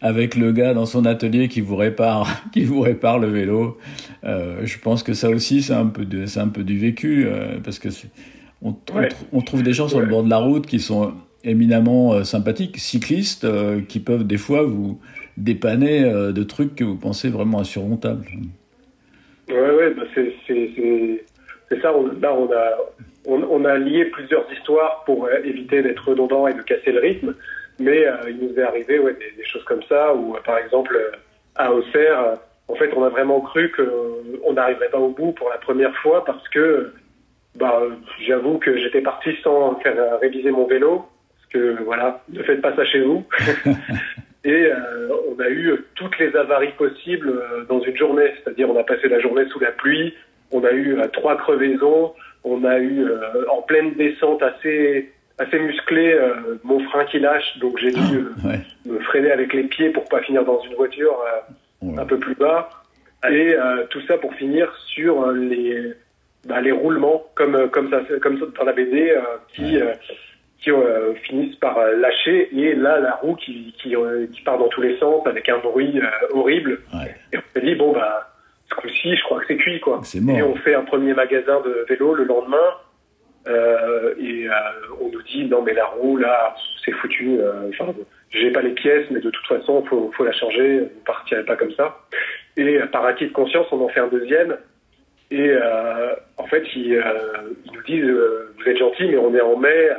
avec 0.03 0.37
le 0.37 0.53
gars 0.53 0.75
dans 0.75 0.85
son 0.85 1.07
atelier 1.07 1.49
qui 1.49 1.63
vous 1.63 1.77
répare, 1.77 2.45
qui 2.53 2.65
vous 2.65 2.81
répare 2.83 3.19
le 3.19 3.29
vélo. 3.29 3.79
Je 4.23 4.79
pense 4.79 5.03
que 5.03 5.15
ça 5.15 5.31
aussi, 5.31 5.63
c'est 5.63 5.73
un 5.73 5.87
peu, 5.87 6.05
de, 6.05 6.27
un 6.39 6.49
peu 6.49 6.63
du 6.63 6.79
vécu, 6.79 7.27
parce 7.65 7.79
que 7.79 7.89
on, 8.61 8.77
Ouais. 8.95 9.09
trouve 9.47 9.63
des 9.63 9.73
gens 9.73 9.89
sur 9.89 9.99
le 9.99 10.07
bord 10.07 10.23
de 10.23 10.31
la 10.31 10.39
route 10.39 10.67
qui 10.67 10.79
sont 10.79 11.15
éminemment 11.43 12.23
sympathiques, 12.23 12.77
cyclistes, 12.79 13.47
qui 13.89 13.99
peuvent 13.99 14.27
des 14.27 14.39
fois 14.39 14.63
vous 14.63 15.01
dépanner 15.39 16.03
de 16.03 16.43
trucs 16.43 16.75
que 16.75 16.85
vous 16.85 16.97
pensez 16.97 17.31
vraiment 17.31 17.61
insurmontables. 17.61 18.27
Ouais, 19.49 19.71
ouais, 19.71 19.91
bah 19.91 20.03
c'est, 20.15 21.81
ça. 21.81 21.95
On, 21.95 22.07
là, 22.21 22.35
on 22.35 22.51
a, 22.53 22.79
on, 23.27 23.43
on 23.43 23.65
a 23.65 23.77
lié 23.77 24.07
plusieurs 24.07 24.51
histoires 24.53 25.05
pour 25.05 25.27
euh, 25.27 25.39
éviter 25.45 25.83
d'être 25.83 26.09
redondant 26.09 26.47
et 26.47 26.55
de 26.55 26.63
casser 26.63 26.93
le 26.93 27.01
rythme. 27.01 27.35
Mais 27.79 28.07
euh, 28.07 28.17
il 28.29 28.39
nous 28.39 28.59
est 28.59 28.63
arrivé 28.63 28.99
ouais, 28.99 29.15
des, 29.15 29.45
choses 29.45 29.65
comme 29.65 29.83
ça, 29.89 30.15
où 30.15 30.35
euh, 30.35 30.41
par 30.45 30.59
exemple 30.59 30.99
à 31.55 31.73
Auxerre, 31.73 32.37
en 32.69 32.75
fait, 32.75 32.93
on 32.97 33.05
a 33.05 33.09
vraiment 33.09 33.41
cru 33.41 33.73
qu'on 33.73 34.53
n'arriverait 34.53 34.91
pas 34.91 34.99
au 34.99 35.11
bout 35.11 35.33
pour 35.33 35.49
la 35.49 35.59
première 35.59 35.95
fois 35.99 36.25
parce 36.25 36.47
que, 36.49 36.93
bah, 37.55 37.81
j'avoue 38.27 38.59
que 38.59 38.77
j'étais 38.77 39.01
parti 39.01 39.31
sans 39.43 39.77
faire 39.77 40.19
réviser 40.21 40.51
mon 40.51 40.67
vélo, 40.67 41.07
parce 41.37 41.47
que 41.53 41.83
voilà, 41.85 42.23
ne 42.29 42.43
faites 42.43 42.61
pas 42.61 42.75
ça 42.75 42.85
chez 42.85 43.01
vous. 43.01 43.25
Et 44.47 44.67
euh, 44.67 45.09
on 45.29 45.41
a 45.43 45.49
eu 45.51 45.75
toutes 45.97 46.17
les 46.21 46.35
avaries 46.37 46.73
possibles 46.79 47.29
euh, 47.31 47.65
dans 47.69 47.81
une 47.81 47.97
journée. 47.97 48.31
C'est-à-dire, 48.37 48.71
on 48.71 48.79
a 48.79 48.85
passé 48.85 49.09
la 49.09 49.19
journée 49.19 49.45
sous 49.51 49.59
la 49.59 49.73
pluie, 49.73 50.15
on 50.53 50.63
a 50.63 50.71
eu 50.71 50.97
euh, 50.99 51.09
trois 51.13 51.37
crevaisons, 51.37 52.15
on 52.45 52.63
a 52.65 52.79
eu 52.79 53.05
en 53.51 53.61
pleine 53.63 53.95
descente 53.95 54.41
assez 54.43 55.11
assez 55.39 55.59
musclée 55.59 56.13
euh, 56.15 56.59
mon 56.63 56.79
frein 56.89 57.05
qui 57.07 57.19
lâche, 57.19 57.59
donc 57.59 57.77
j'ai 57.79 57.91
dû 57.91 58.19
euh, 58.19 58.49
Ouais. 58.49 58.61
me 58.87 58.99
freiner 59.01 59.33
avec 59.33 59.53
les 59.53 59.65
pieds 59.65 59.91
pour 59.91 60.05
pas 60.05 60.21
finir 60.23 60.45
dans 60.45 60.61
une 60.63 60.75
voiture 60.75 61.13
euh, 61.27 61.87
Ouais. 61.87 61.99
un 62.01 62.07
peu 62.07 62.19
plus 62.19 62.35
bas. 62.37 62.71
Et 63.29 63.57
tout 63.91 64.01
ça 64.03 64.17
pour 64.19 64.33
finir 64.35 64.73
sur 64.95 65.33
les 65.33 65.93
bah, 66.47 66.61
les 66.61 66.71
roulements 66.71 67.25
comme 67.35 67.69
comme 67.71 67.91
ça 67.91 68.01
comme 68.23 68.39
ça 68.39 68.47
dans 68.57 68.65
la 68.65 68.73
BD 68.73 69.13
qui 69.53 69.77
Ouais. 69.79 69.99
Qui 70.61 70.71
euh, 70.71 71.15
finissent 71.25 71.57
par 71.57 71.79
euh, 71.79 71.97
lâcher. 71.97 72.49
Et 72.57 72.75
là 72.75 72.99
la 72.99 73.15
roue 73.17 73.37
qui 73.37 73.75
qui, 73.79 73.95
euh, 73.95 74.27
qui 74.33 74.43
part 74.43 74.59
dans 74.59 74.69
tous 74.69 74.83
les 74.83 74.97
sens 74.99 75.27
avec 75.27 75.49
un 75.49 75.59
bruit 75.59 75.99
euh, 75.99 76.07
horrible. 76.33 76.81
Ouais. 76.95 77.15
et 77.33 77.39
on 77.39 77.43
s'est 77.55 77.65
dit 77.65 77.75
bon 77.75 77.93
bah 77.93 78.33
ce 78.69 78.75
coup-ci 78.75 79.17
je 79.17 79.23
crois 79.25 79.41
que 79.41 79.47
c'est 79.49 79.57
cuit 79.57 79.81
quoi. 79.81 80.01
Et 80.15 80.43
on 80.43 80.57
fait 80.57 80.75
un 80.75 80.83
premier 80.83 81.15
magasin 81.15 81.61
de 81.61 81.87
vélo 81.89 82.15
le 82.15 82.25
lendemain. 82.25 82.69
Et 84.19 84.49
on 85.01 85.09
nous 85.09 85.23
dit 85.23 85.45
non 85.45 85.63
mais 85.63 85.73
la 85.73 85.85
roue 85.87 86.17
là 86.17 86.55
c'est 86.85 86.91
foutu 86.93 87.39
enfin 87.69 87.95
j'ai 88.31 88.51
pas 88.51 88.61
les 88.63 88.73
pièces 88.73 89.07
mais 89.13 89.21
de 89.21 89.31
toute 89.31 89.47
façon 89.47 89.85
faut 89.85 90.11
faut 90.17 90.25
la 90.25 90.33
changer 90.33 90.81
vous 90.81 91.05
partirez 91.05 91.45
pas 91.45 91.55
comme 91.55 91.71
ça. 91.73 91.97
Et 92.57 92.81
par 92.91 93.05
acquis 93.05 93.27
de 93.27 93.33
conscience 93.33 93.67
on 93.71 93.85
en 93.85 93.89
fait 93.89 94.01
un 94.01 94.09
deuxième. 94.09 94.57
Et 95.31 95.53
en 96.39 96.47
fait 96.47 96.65
ils, 96.75 97.01
ils 97.67 97.73
nous 97.73 97.83
disent 97.85 98.11
vous 98.59 98.69
êtes 98.69 98.79
gentil 98.79 99.07
mais 99.07 99.17
on 99.19 99.33
est 99.33 99.41
en 99.41 99.57
mai 99.57 99.91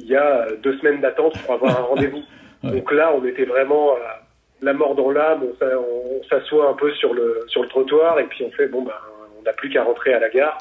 il 0.00 0.06
y 0.08 0.16
a 0.16 0.46
deux 0.62 0.76
semaines 0.78 1.00
d'attente 1.00 1.38
pour 1.42 1.54
avoir 1.54 1.78
un 1.78 1.82
rendez-vous 1.84 2.22
Ouais. 2.62 2.72
donc 2.72 2.92
là 2.92 3.10
on 3.14 3.24
était 3.24 3.44
vraiment 3.46 3.94
la 4.60 4.74
mort 4.74 4.94
dans 4.94 5.10
l'âme 5.10 5.42
on, 5.50 5.56
s'a- 5.58 5.78
on 5.78 6.22
s'assoit 6.28 6.68
un 6.68 6.74
peu 6.74 6.92
sur 6.92 7.14
le 7.14 7.42
sur 7.48 7.62
le 7.62 7.68
trottoir 7.68 8.18
et 8.20 8.24
puis 8.24 8.44
on 8.44 8.50
fait 8.50 8.66
bon 8.68 8.82
ben 8.82 8.92
on 9.38 9.42
n'a 9.44 9.54
plus 9.54 9.70
qu'à 9.70 9.82
rentrer 9.82 10.12
à 10.12 10.18
la 10.20 10.28
gare 10.28 10.58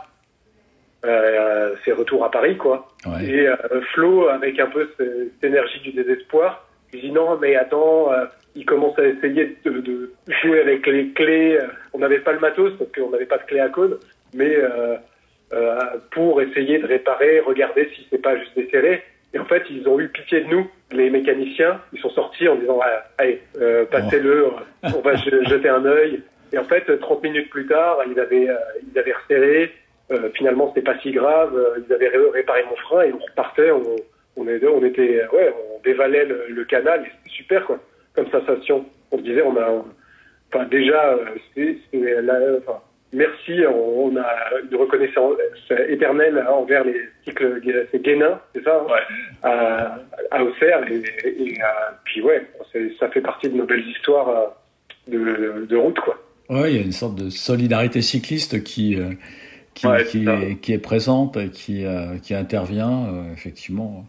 euh, 1.06 1.76
c'est 1.84 1.92
retour 1.92 2.24
à 2.24 2.32
Paris 2.32 2.56
quoi 2.58 2.88
Ouais. 3.06 3.26
et 3.26 3.48
euh, 3.48 3.56
Flo, 3.94 4.28
avec 4.30 4.60
un 4.60 4.68
peu 4.68 4.90
ce- 4.98 5.30
cette 5.34 5.44
énergie 5.44 5.80
du 5.82 5.92
désespoir, 5.92 6.66
Je 6.94 7.00
dis 7.00 7.12
non, 7.12 7.38
mais 7.38 7.56
attends, 7.56 8.12
euh, 8.12 8.26
il 8.56 8.66
commence 8.66 8.98
à 9.00 9.06
essayer 9.06 9.58
de, 9.64 9.72
de 9.80 10.12
jouer 10.42 10.60
avec 10.62 10.86
les 10.88 11.10
clés. 11.12 11.60
On 11.94 12.00
n'avait 12.00 12.20
pas 12.20 12.32
le 12.34 12.40
matos 12.40 12.74
parce 12.78 12.92
qu'on 12.94 13.10
n'avait 13.12 13.26
pas 13.28 13.38
de 13.38 13.44
clé 13.44 13.60
à 13.60 13.70
code, 13.70 14.00
mais 14.34 14.56
pour 16.12 16.42
essayer 16.42 16.80
de 16.80 16.88
réparer, 16.88 17.40
regarder 17.42 17.90
si 17.96 18.06
c'est 18.10 18.22
pas 18.22 18.38
juste 18.38 18.56
desserré. 18.58 19.04
Et 19.34 19.40
en 19.40 19.46
fait, 19.46 19.64
ils 19.70 19.88
ont 19.88 20.00
eu 20.00 20.08
pitié 20.10 20.42
de 20.42 20.48
nous, 20.48 20.68
les 20.92 21.10
mécaniciens. 21.10 21.80
Ils 21.94 22.00
sont 22.00 22.10
sortis 22.10 22.48
en 22.48 22.56
disant 22.56 22.80
ah, 22.84 23.04
allez, 23.20 23.42
euh, 23.62 23.86
passez-le, 23.86 24.48
on 24.84 25.02
va 25.02 25.16
je- 25.16 25.44
jeter 25.48 25.70
un 25.70 25.86
œil. 25.86 26.22
Et 26.52 26.58
en 26.58 26.64
fait, 26.64 27.00
30 27.00 27.22
minutes 27.24 27.50
plus 27.52 27.68
tard, 27.68 28.00
ils 28.10 28.20
avaient, 28.20 28.50
euh, 28.50 28.56
ils 28.92 28.98
avaient 28.98 29.14
resserré. 29.14 29.72
Euh, 30.12 30.30
finalement, 30.34 30.70
c'était 30.74 30.92
pas 30.92 30.98
si 31.00 31.12
grave. 31.12 31.56
Euh, 31.56 31.80
Ils 31.88 31.94
avaient 31.94 32.08
ré- 32.08 32.30
réparé 32.34 32.64
mon 32.68 32.76
frein 32.78 33.04
et 33.04 33.14
on 33.14 33.20
repartait. 33.20 33.70
On, 33.72 33.84
on, 34.36 34.48
était, 34.48 35.22
ouais, 35.32 35.54
on 35.76 35.80
dévalait 35.84 36.26
le, 36.26 36.46
le 36.50 36.66
canal. 36.66 37.04
C'était 37.04 37.36
super, 37.36 37.66
quoi, 37.66 37.78
comme 38.16 38.28
sensation. 38.32 38.86
On 39.12 39.18
se 39.18 39.22
disait, 39.24 39.44
on 39.44 39.56
a, 39.58 39.84
enfin, 40.52 40.66
déjà, 40.66 41.14
euh, 41.14 42.22
la- 42.22 42.58
enfin, 42.58 42.82
merci. 43.14 43.62
On, 43.68 44.08
on 44.08 44.18
a 44.18 44.28
une 44.70 44.78
reconnaissance 44.78 45.36
éternelle 45.88 46.46
envers 46.50 46.84
les 46.84 47.00
cycles, 47.26 47.62
Guénin, 47.96 48.40
c'est 48.54 48.64
ça, 48.64 48.82
hein, 48.82 48.88
Ouais. 48.92 49.50
à, 49.50 50.00
à 50.32 50.44
Auxerre. 50.44 50.84
Et, 50.92 51.02
et, 51.28 51.62
euh, 51.62 51.66
puis 52.04 52.22
ouais, 52.22 52.46
ça 53.00 53.10
fait 53.10 53.22
partie 53.22 53.50
de 53.50 53.56
nos 53.56 53.66
belles 53.66 53.88
histoires 53.88 54.30
euh, 54.30 54.46
de, 55.08 55.66
de 55.66 55.76
route, 55.78 56.00
quoi. 56.00 56.18
Ouais, 56.50 56.72
il 56.72 56.78
y 56.78 56.80
a 56.80 56.84
une 56.84 56.92
sorte 56.92 57.16
de 57.16 57.30
solidarité 57.30 58.02
cycliste 58.02 58.64
qui, 58.64 59.00
euh, 59.00 59.12
qui, 59.76 59.86
Ouais, 59.88 60.02
est, 60.02 60.60
qui 60.62 60.74
est 60.74 60.80
présente, 60.80 61.38
et 61.38 61.50
qui, 61.50 61.86
euh, 61.86 62.18
qui 62.24 62.34
intervient, 62.34 63.06
euh, 63.14 63.34
effectivement. 63.34 64.06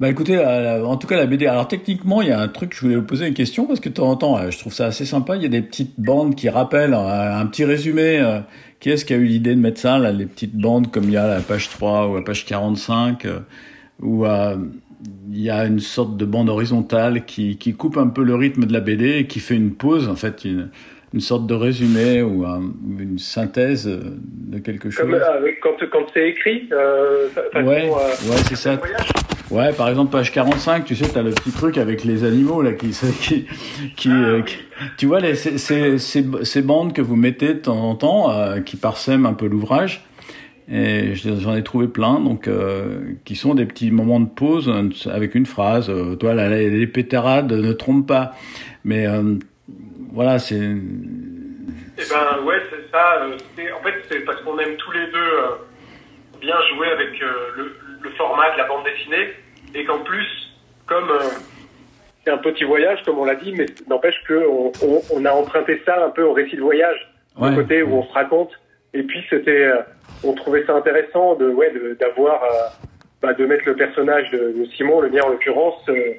Bah 0.00 0.08
écoutez, 0.08 0.36
euh, 0.36 0.84
en 0.86 0.96
tout 0.96 1.08
cas 1.08 1.16
la 1.16 1.26
BD. 1.26 1.46
Alors 1.46 1.66
techniquement, 1.66 2.22
il 2.22 2.28
y 2.28 2.30
a 2.30 2.40
un 2.40 2.46
truc, 2.46 2.72
je 2.72 2.82
voulais 2.82 2.94
vous 2.94 3.02
poser 3.02 3.26
une 3.26 3.34
question 3.34 3.66
parce 3.66 3.80
que 3.80 3.88
de 3.88 3.94
temps 3.94 4.08
en 4.08 4.14
temps, 4.16 4.38
euh, 4.38 4.50
je 4.50 4.58
trouve 4.58 4.72
ça 4.72 4.86
assez 4.86 5.04
sympa. 5.04 5.34
Il 5.34 5.42
y 5.42 5.46
a 5.46 5.48
des 5.48 5.60
petites 5.60 5.98
bandes 5.98 6.36
qui 6.36 6.48
rappellent 6.48 6.94
euh, 6.94 7.36
un, 7.36 7.46
petit 7.46 7.64
résumé. 7.64 8.42
qui 8.78 8.90
est-ce 8.90 9.04
qui 9.04 9.12
a 9.12 9.16
eu 9.16 9.24
l'idée 9.24 9.56
de 9.56 9.60
mettre 9.60 9.80
ça, 9.80 9.98
là, 9.98 10.12
les 10.12 10.26
petites 10.26 10.54
bandes 10.56 10.92
comme 10.92 11.04
il 11.04 11.12
y 11.12 11.16
a 11.16 11.26
la 11.26 11.40
page 11.40 11.68
3 11.70 12.08
ou 12.08 12.14
la 12.14 12.22
page 12.22 12.46
45, 12.46 13.24
euh, 13.24 13.40
où 14.00 14.24
il 14.24 15.40
y 15.40 15.50
a 15.50 15.66
une 15.66 15.80
sorte 15.80 16.16
de 16.16 16.24
bande 16.24 16.48
horizontale 16.48 17.24
qui, 17.24 17.56
qui 17.56 17.74
coupe 17.74 17.96
un 17.96 18.08
peu 18.08 18.22
le 18.22 18.36
rythme 18.36 18.66
de 18.66 18.72
la 18.72 18.80
BD 18.80 19.18
et 19.18 19.26
qui 19.26 19.40
fait 19.40 19.56
une 19.56 19.74
pause, 19.74 20.08
en 20.08 20.16
fait, 20.16 20.44
une, 20.44 20.68
une 21.14 21.20
sorte 21.20 21.46
de 21.46 21.54
résumé 21.54 22.22
ou 22.22 22.44
un- 22.44 22.70
une 22.98 23.18
synthèse 23.18 23.86
euh, 23.88 24.00
de 24.22 24.58
quelque 24.58 24.90
chose. 24.90 25.00
Comme 25.04 25.14
euh, 25.14 25.50
quand, 25.62 25.76
quand 25.90 26.06
c'est 26.12 26.28
écrit, 26.28 26.68
euh, 26.72 27.28
façon, 27.52 27.66
Ouais, 27.66 27.84
euh, 27.90 28.30
ouais, 28.30 28.36
c'est 28.48 28.56
ça. 28.56 28.76
voyage. 28.76 29.08
Ouais, 29.50 29.72
par 29.72 29.88
exemple, 29.88 30.12
page 30.12 30.30
45, 30.32 30.84
tu 30.84 30.94
sais, 30.94 31.06
t'as 31.08 31.22
le 31.22 31.30
petit 31.30 31.50
truc 31.50 31.78
avec 31.78 32.04
les 32.04 32.24
animaux, 32.24 32.60
là, 32.60 32.72
qui, 32.74 32.88
qui, 33.22 33.46
qui, 33.96 34.10
euh, 34.10 34.42
qui- 34.42 34.58
tu 34.98 35.06
vois, 35.06 35.20
les, 35.20 35.34
ces, 35.34 35.56
ces, 35.56 35.98
ces, 35.98 36.24
ces 36.42 36.60
bandes 36.62 36.92
que 36.92 37.00
vous 37.00 37.16
mettez 37.16 37.54
de 37.54 37.58
temps 37.60 37.88
en 37.88 37.94
temps, 37.94 38.30
euh, 38.30 38.60
qui 38.60 38.76
parsèment 38.76 39.24
un 39.24 39.32
peu 39.32 39.46
l'ouvrage. 39.46 40.04
Et 40.70 41.14
je- 41.14 41.40
j'en 41.40 41.56
ai 41.56 41.62
trouvé 41.62 41.88
plein, 41.88 42.20
donc, 42.20 42.46
euh, 42.46 43.00
qui 43.24 43.36
sont 43.36 43.54
des 43.54 43.64
petits 43.64 43.90
moments 43.90 44.20
de 44.20 44.28
pause 44.28 44.68
euh, 44.68 44.90
avec 45.10 45.34
une 45.34 45.46
phrase, 45.46 45.88
euh, 45.88 46.14
toi, 46.16 46.34
là, 46.34 46.50
les, 46.50 46.68
les 46.68 46.86
pétarades 46.86 47.50
ne 47.50 47.72
trompent 47.72 48.06
pas. 48.06 48.32
Mais, 48.84 49.06
euh, 49.06 49.36
voilà, 50.12 50.38
c'est, 50.38 50.54
Eh 50.56 52.02
ben 52.10 52.44
ouais, 52.44 52.56
c'est 52.70 52.90
ça. 52.90 53.22
euh, 53.22 53.36
en 53.78 53.82
fait, 53.82 53.94
c'est 54.10 54.20
parce 54.24 54.40
qu'on 54.42 54.58
aime 54.58 54.76
tous 54.76 54.92
les 54.92 55.06
deux 55.06 55.18
euh, 55.18 55.48
bien 56.40 56.56
jouer 56.74 56.88
avec 56.90 57.20
euh, 57.22 57.32
le, 57.56 57.76
le 58.02 58.10
format 58.10 58.50
de 58.52 58.58
la 58.58 58.66
bande 58.66 58.84
dessinée 58.84 59.32
et 59.74 59.84
qu'en 59.84 59.98
plus, 60.00 60.26
comme 60.86 61.10
c'est 62.24 62.30
un 62.30 62.38
petit 62.38 62.64
voyage, 62.64 63.02
comme 63.04 63.18
on 63.18 63.24
l'a 63.24 63.34
dit, 63.34 63.52
mais 63.52 63.66
n'empêche 63.88 64.16
qu'on 64.26 64.72
on, 64.82 65.02
on 65.12 65.24
a 65.24 65.30
emprunté 65.32 65.82
ça 65.84 66.04
un 66.04 66.10
peu 66.10 66.22
au 66.22 66.32
récit 66.32 66.56
de 66.56 66.62
voyage, 66.62 66.98
Ouais. 67.38 67.50
le 67.50 67.56
côté 67.62 67.82
où 67.84 67.94
on 67.94 68.02
se 68.04 68.12
raconte. 68.12 68.50
Et 68.94 69.02
puis 69.04 69.22
c'était, 69.30 69.70
on 70.24 70.32
trouvait 70.32 70.64
ça 70.66 70.74
intéressant 70.74 71.36
de 71.36 71.48
ouais 71.48 71.72
d'avoir, 72.00 72.40
bah, 73.22 73.32
de 73.34 73.46
mettre 73.46 73.62
le 73.66 73.76
personnage 73.76 74.28
de, 74.30 74.38
de 74.58 74.64
Simon, 74.76 75.00
le 75.00 75.08
mien 75.10 75.22
en 75.24 75.28
l'occurrence, 75.28 75.80
euh, 75.88 76.14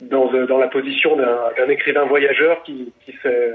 dans 0.00 0.32
euh, 0.34 0.46
dans 0.46 0.58
la 0.58 0.68
position 0.68 1.16
d'un 1.16 1.68
écrivain 1.68 2.04
voyageur 2.04 2.62
qui 2.62 2.92
qui 3.04 3.12
se 3.22 3.54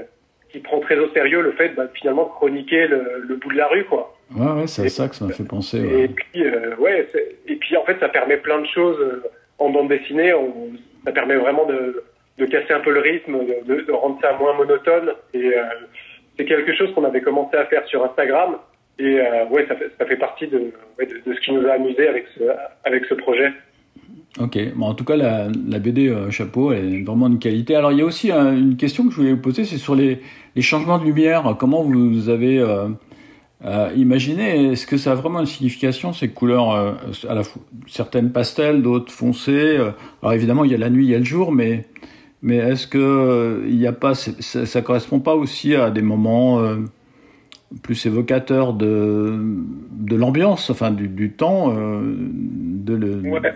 qui 0.50 0.58
prend 0.58 0.80
très 0.80 0.98
au 0.98 1.08
sérieux 1.10 1.42
le 1.42 1.52
fait 1.52 1.70
bah, 1.76 1.86
finalement 1.94 2.24
de 2.24 2.30
chroniquer 2.30 2.88
le, 2.88 3.22
le 3.28 3.36
bout 3.36 3.50
de 3.52 3.56
la 3.56 3.68
rue 3.68 3.84
quoi. 3.84 4.16
ouais, 4.34 4.52
ouais, 4.60 4.66
c'est 4.66 4.88
ça 4.88 5.08
que 5.08 5.14
ça 5.14 5.24
m'a 5.24 5.32
fait 5.32 5.46
penser. 5.46 5.78
Et 5.78 6.08
puis 6.08 6.44
euh, 6.44 6.74
ouais 6.76 7.06
et 7.46 7.56
puis 7.56 7.76
en 7.76 7.84
fait 7.84 7.98
ça 8.00 8.08
permet 8.08 8.36
plein 8.38 8.60
de 8.60 8.66
choses 8.66 8.98
euh, 9.00 9.22
en 9.58 9.70
bande 9.70 9.88
dessinée. 9.88 10.32
On, 10.34 10.70
ça 11.04 11.12
permet 11.12 11.36
vraiment 11.36 11.66
de 11.66 12.02
de 12.38 12.46
casser 12.46 12.72
un 12.72 12.80
peu 12.80 12.90
le 12.92 13.00
rythme, 13.00 13.38
de, 13.44 13.74
de, 13.74 13.80
de 13.82 13.92
rendre 13.92 14.18
ça 14.22 14.32
moins 14.32 14.54
monotone. 14.54 15.12
Et 15.34 15.44
euh, 15.56 15.62
c'est 16.36 16.46
quelque 16.46 16.74
chose 16.74 16.90
qu'on 16.94 17.04
avait 17.04 17.20
commencé 17.20 17.56
à 17.56 17.66
faire 17.66 17.86
sur 17.86 18.02
Instagram. 18.04 18.56
Et 18.98 19.20
euh, 19.20 19.44
ouais 19.50 19.66
ça 19.68 19.76
fait 19.76 19.90
ça 19.98 20.06
fait 20.06 20.16
partie 20.16 20.48
de, 20.48 20.58
de 20.98 21.04
de 21.26 21.34
ce 21.34 21.40
qui 21.40 21.52
nous 21.52 21.66
a 21.68 21.72
amusé 21.72 22.08
avec 22.08 22.26
ce 22.36 22.44
avec 22.84 23.04
ce 23.04 23.14
projet. 23.14 23.52
Ok, 24.38 24.58
bon, 24.76 24.86
en 24.86 24.94
tout 24.94 25.04
cas, 25.04 25.16
la, 25.16 25.48
BD 25.78 26.08
euh, 26.08 26.30
Chapeau 26.30 26.72
est 26.72 27.02
vraiment 27.02 27.28
de 27.28 27.36
qualité. 27.36 27.74
Alors, 27.74 27.90
il 27.90 27.98
y 27.98 28.02
a 28.02 28.04
aussi 28.04 28.30
euh, 28.30 28.56
une 28.56 28.76
question 28.76 29.04
que 29.04 29.10
je 29.10 29.16
voulais 29.16 29.32
vous 29.32 29.40
poser, 29.40 29.64
c'est 29.64 29.78
sur 29.78 29.96
les, 29.96 30.20
changements 30.60 30.98
de 30.98 31.04
lumière. 31.04 31.56
Comment 31.58 31.82
vous 31.82 32.28
avez 32.28 32.58
euh, 32.58 33.90
imaginé 33.96 34.72
Est-ce 34.72 34.86
que 34.86 34.98
ça 34.98 35.12
a 35.12 35.14
vraiment 35.16 35.40
une 35.40 35.46
signification, 35.46 36.12
ces 36.12 36.28
couleurs, 36.28 36.70
à 37.28 37.34
la 37.34 37.42
certaines 37.88 38.30
pastels, 38.30 38.82
d'autres 38.82 39.12
foncées 39.12 39.78
Alors, 40.22 40.32
évidemment, 40.32 40.64
il 40.64 40.70
y 40.70 40.74
a 40.74 40.78
la 40.78 40.90
nuit, 40.90 41.06
il 41.06 41.10
y 41.10 41.14
a 41.14 41.18
le 41.18 41.24
jour, 41.24 41.50
mais, 41.50 41.86
mais 42.42 42.56
est-ce 42.56 42.86
que 42.86 43.64
il 43.66 43.80
y 43.80 43.86
a 43.86 43.92
pas, 43.92 44.14
ça, 44.14 44.64
ça 44.64 44.82
correspond 44.82 45.18
pas 45.18 45.34
aussi 45.34 45.74
à 45.74 45.90
des 45.90 46.02
moments 46.02 46.60
plus 47.82 48.04
évocateurs 48.06 48.72
de, 48.72 49.38
de 49.92 50.16
l'ambiance, 50.16 50.70
enfin, 50.70 50.90
du, 50.90 51.30
temps 51.32 51.72
euh, 51.72 52.00
de 52.02 52.94
le... 52.94 53.22
Bah, 53.40 53.50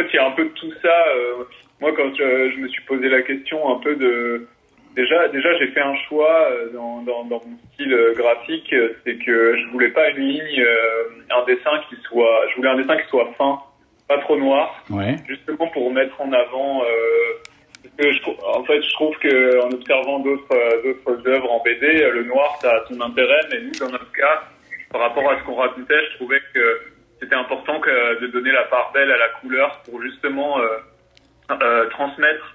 fait, 0.00 0.06
il 0.12 0.16
y 0.16 0.18
a 0.18 0.26
un 0.26 0.30
peu 0.32 0.44
de 0.44 0.50
tout 0.50 0.72
ça. 0.82 1.06
euh, 1.16 1.44
moi, 1.80 1.92
quand 1.96 2.14
je, 2.14 2.50
je 2.52 2.56
me 2.58 2.68
suis 2.68 2.82
posé 2.84 3.08
la 3.08 3.22
question 3.22 3.58
un 3.74 3.80
peu 3.80 3.96
de... 3.96 4.46
Déjà, 4.94 5.28
déjà 5.28 5.58
j'ai 5.58 5.68
fait 5.68 5.80
un 5.80 5.94
choix 6.08 6.48
euh, 6.50 6.70
dans, 6.72 7.02
dans, 7.02 7.24
dans 7.24 7.42
mon 7.44 7.58
style 7.74 7.92
euh, 7.92 8.14
graphique, 8.14 8.74
c'est 9.04 9.16
que 9.18 9.56
je 9.58 9.66
voulais 9.72 9.90
pas 9.90 10.08
une 10.10 10.26
ligne, 10.28 10.64
un 11.30 11.44
dessin 11.44 11.80
qui 11.88 11.96
soit... 12.08 12.46
Je 12.50 12.56
voulais 12.56 12.70
un 12.70 12.76
dessin 12.76 12.96
qui 12.96 13.06
soit 13.08 13.28
fin, 13.36 13.58
pas 14.08 14.18
trop 14.18 14.36
noir, 14.36 14.82
Ouais. 14.90 15.16
justement 15.28 15.66
pour 15.68 15.92
mettre 15.92 16.18
en 16.20 16.32
avant... 16.32 16.82
Que 17.98 18.12
je, 18.12 18.20
en 18.44 18.62
fait, 18.64 18.82
je 18.82 18.92
trouve 18.92 19.16
que 19.18 19.60
en 19.64 19.70
observant 19.70 20.18
d'autres 20.18 21.28
œuvres 21.28 21.50
en 21.50 21.62
BD, 21.62 21.86
le 22.12 22.24
noir, 22.24 22.58
ça 22.60 22.70
a 22.70 22.84
son 22.88 23.00
intérêt, 23.00 23.40
mais 23.50 23.60
nous, 23.62 23.72
dans 23.80 23.88
notre 23.90 24.12
cas, 24.12 24.42
par 24.90 25.00
rapport 25.00 25.30
à 25.30 25.38
ce 25.38 25.44
qu'on 25.44 25.54
racontait, 25.54 25.94
je 26.10 26.16
trouvais 26.16 26.40
que 26.52 26.80
c'était 27.20 27.34
important 27.34 27.80
de 27.80 28.26
donner 28.26 28.52
la 28.52 28.64
part 28.64 28.92
belle 28.92 29.10
à 29.10 29.16
la 29.16 29.28
couleur 29.40 29.82
pour 29.84 30.02
justement 30.02 30.60
euh, 30.60 30.78
euh, 31.50 31.88
transmettre 31.88 32.54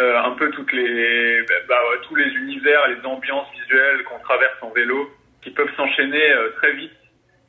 euh, 0.00 0.18
un 0.18 0.32
peu 0.32 0.50
toutes 0.50 0.72
les, 0.72 1.42
bah, 1.68 1.80
tous 2.08 2.14
les 2.14 2.30
univers, 2.34 2.88
les 2.88 3.04
ambiances 3.06 3.50
visuelles 3.52 4.04
qu'on 4.04 4.18
traverse 4.20 4.56
en 4.62 4.70
vélo, 4.70 5.10
qui 5.42 5.50
peuvent 5.50 5.74
s'enchaîner 5.76 6.32
très 6.56 6.72
vite. 6.72 6.92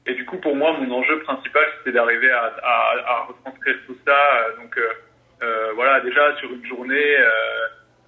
Et 0.06 0.14
du 0.16 0.26
coup, 0.26 0.38
pour 0.38 0.56
moi, 0.56 0.74
mon 0.74 0.92
enjeu 1.00 1.20
principal, 1.20 1.64
c'était 1.78 1.94
d'arriver 1.94 2.32
à, 2.32 3.28
retranscrire 3.28 3.78
tout 3.86 3.98
ça. 4.06 4.48
donc, 4.58 4.78
voilà, 5.76 6.00
déjà 6.02 6.36
sur 6.38 6.52
une 6.52 6.66
journée, 6.66 7.18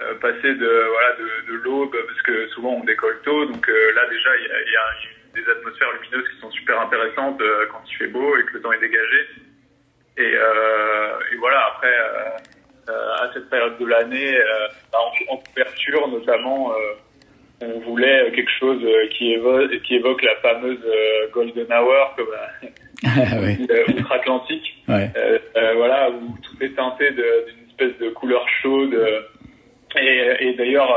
euh, 0.02 0.15
passer 0.15 0.54
de 0.56 0.88
voilà 0.89 1.15
de, 1.48 1.54
l'aube, 1.63 1.96
parce 2.08 2.22
que 2.24 2.48
souvent 2.50 2.74
on 2.74 2.84
décolle 2.84 3.22
tôt. 3.24 3.46
Donc 3.46 3.65
là, 3.68 4.10
déjà, 4.10 4.30
il 4.38 4.48
y 4.48 4.52
a, 4.52 4.62
y 4.62 5.14
des 5.36 5.50
atmosphères 5.52 5.89
lumineuses 5.93 6.30
qui 6.34 6.39
sont 6.41 6.52
super 6.52 6.80
intéressantes 6.82 7.39
euh, 7.41 7.65
quand 7.71 7.82
il 7.89 7.95
fait 7.98 8.08
beau 8.08 8.38
et 8.38 8.43
que 8.45 8.54
le 8.54 8.62
temps 8.62 8.71
est 8.71 8.80
dégagé. 8.80 9.19
Et, 10.17 10.21
euh, 10.34 11.19
et 11.34 11.36
voilà, 11.38 11.65
après, 11.76 11.93
euh, 12.89 13.13
à 13.21 13.32
cette 13.34 13.50
période 13.50 13.78
de 13.78 13.86
l'année, 13.86 14.38
bah, 14.91 15.00
en, 15.00 15.34
en 15.34 15.38
couverture 15.38 16.08
notamment, 16.08 16.71
on 17.62 17.80
voulait 17.82 18.32
quelque 18.34 18.52
chose 18.60 18.82
qui, 19.12 19.34
évoque, 19.34 19.82
qui 19.84 19.95
évoque 19.95 20.21
la 20.24 20.36
fameuse 20.38 20.86
Golden 21.34 21.67
Hour, 21.71 22.15
comme 22.15 22.28
Ah 23.06 23.36
euh, 23.36 23.84
outre-Atlantique, 24.00 24.84
Ouais. 24.88 25.10
euh, 25.17 25.38
euh, 25.58 25.74
voilà, 25.76 26.10
où 26.10 26.36
tout 26.41 26.63
est 26.63 26.76
teinté 26.76 27.12
d'une 27.12 27.67
espèce 27.69 27.98
de 28.00 28.10
couleur 28.10 28.48
chaude. 28.62 28.95
et, 30.00 30.36
et 30.39 30.54
d'ailleurs, 30.54 30.89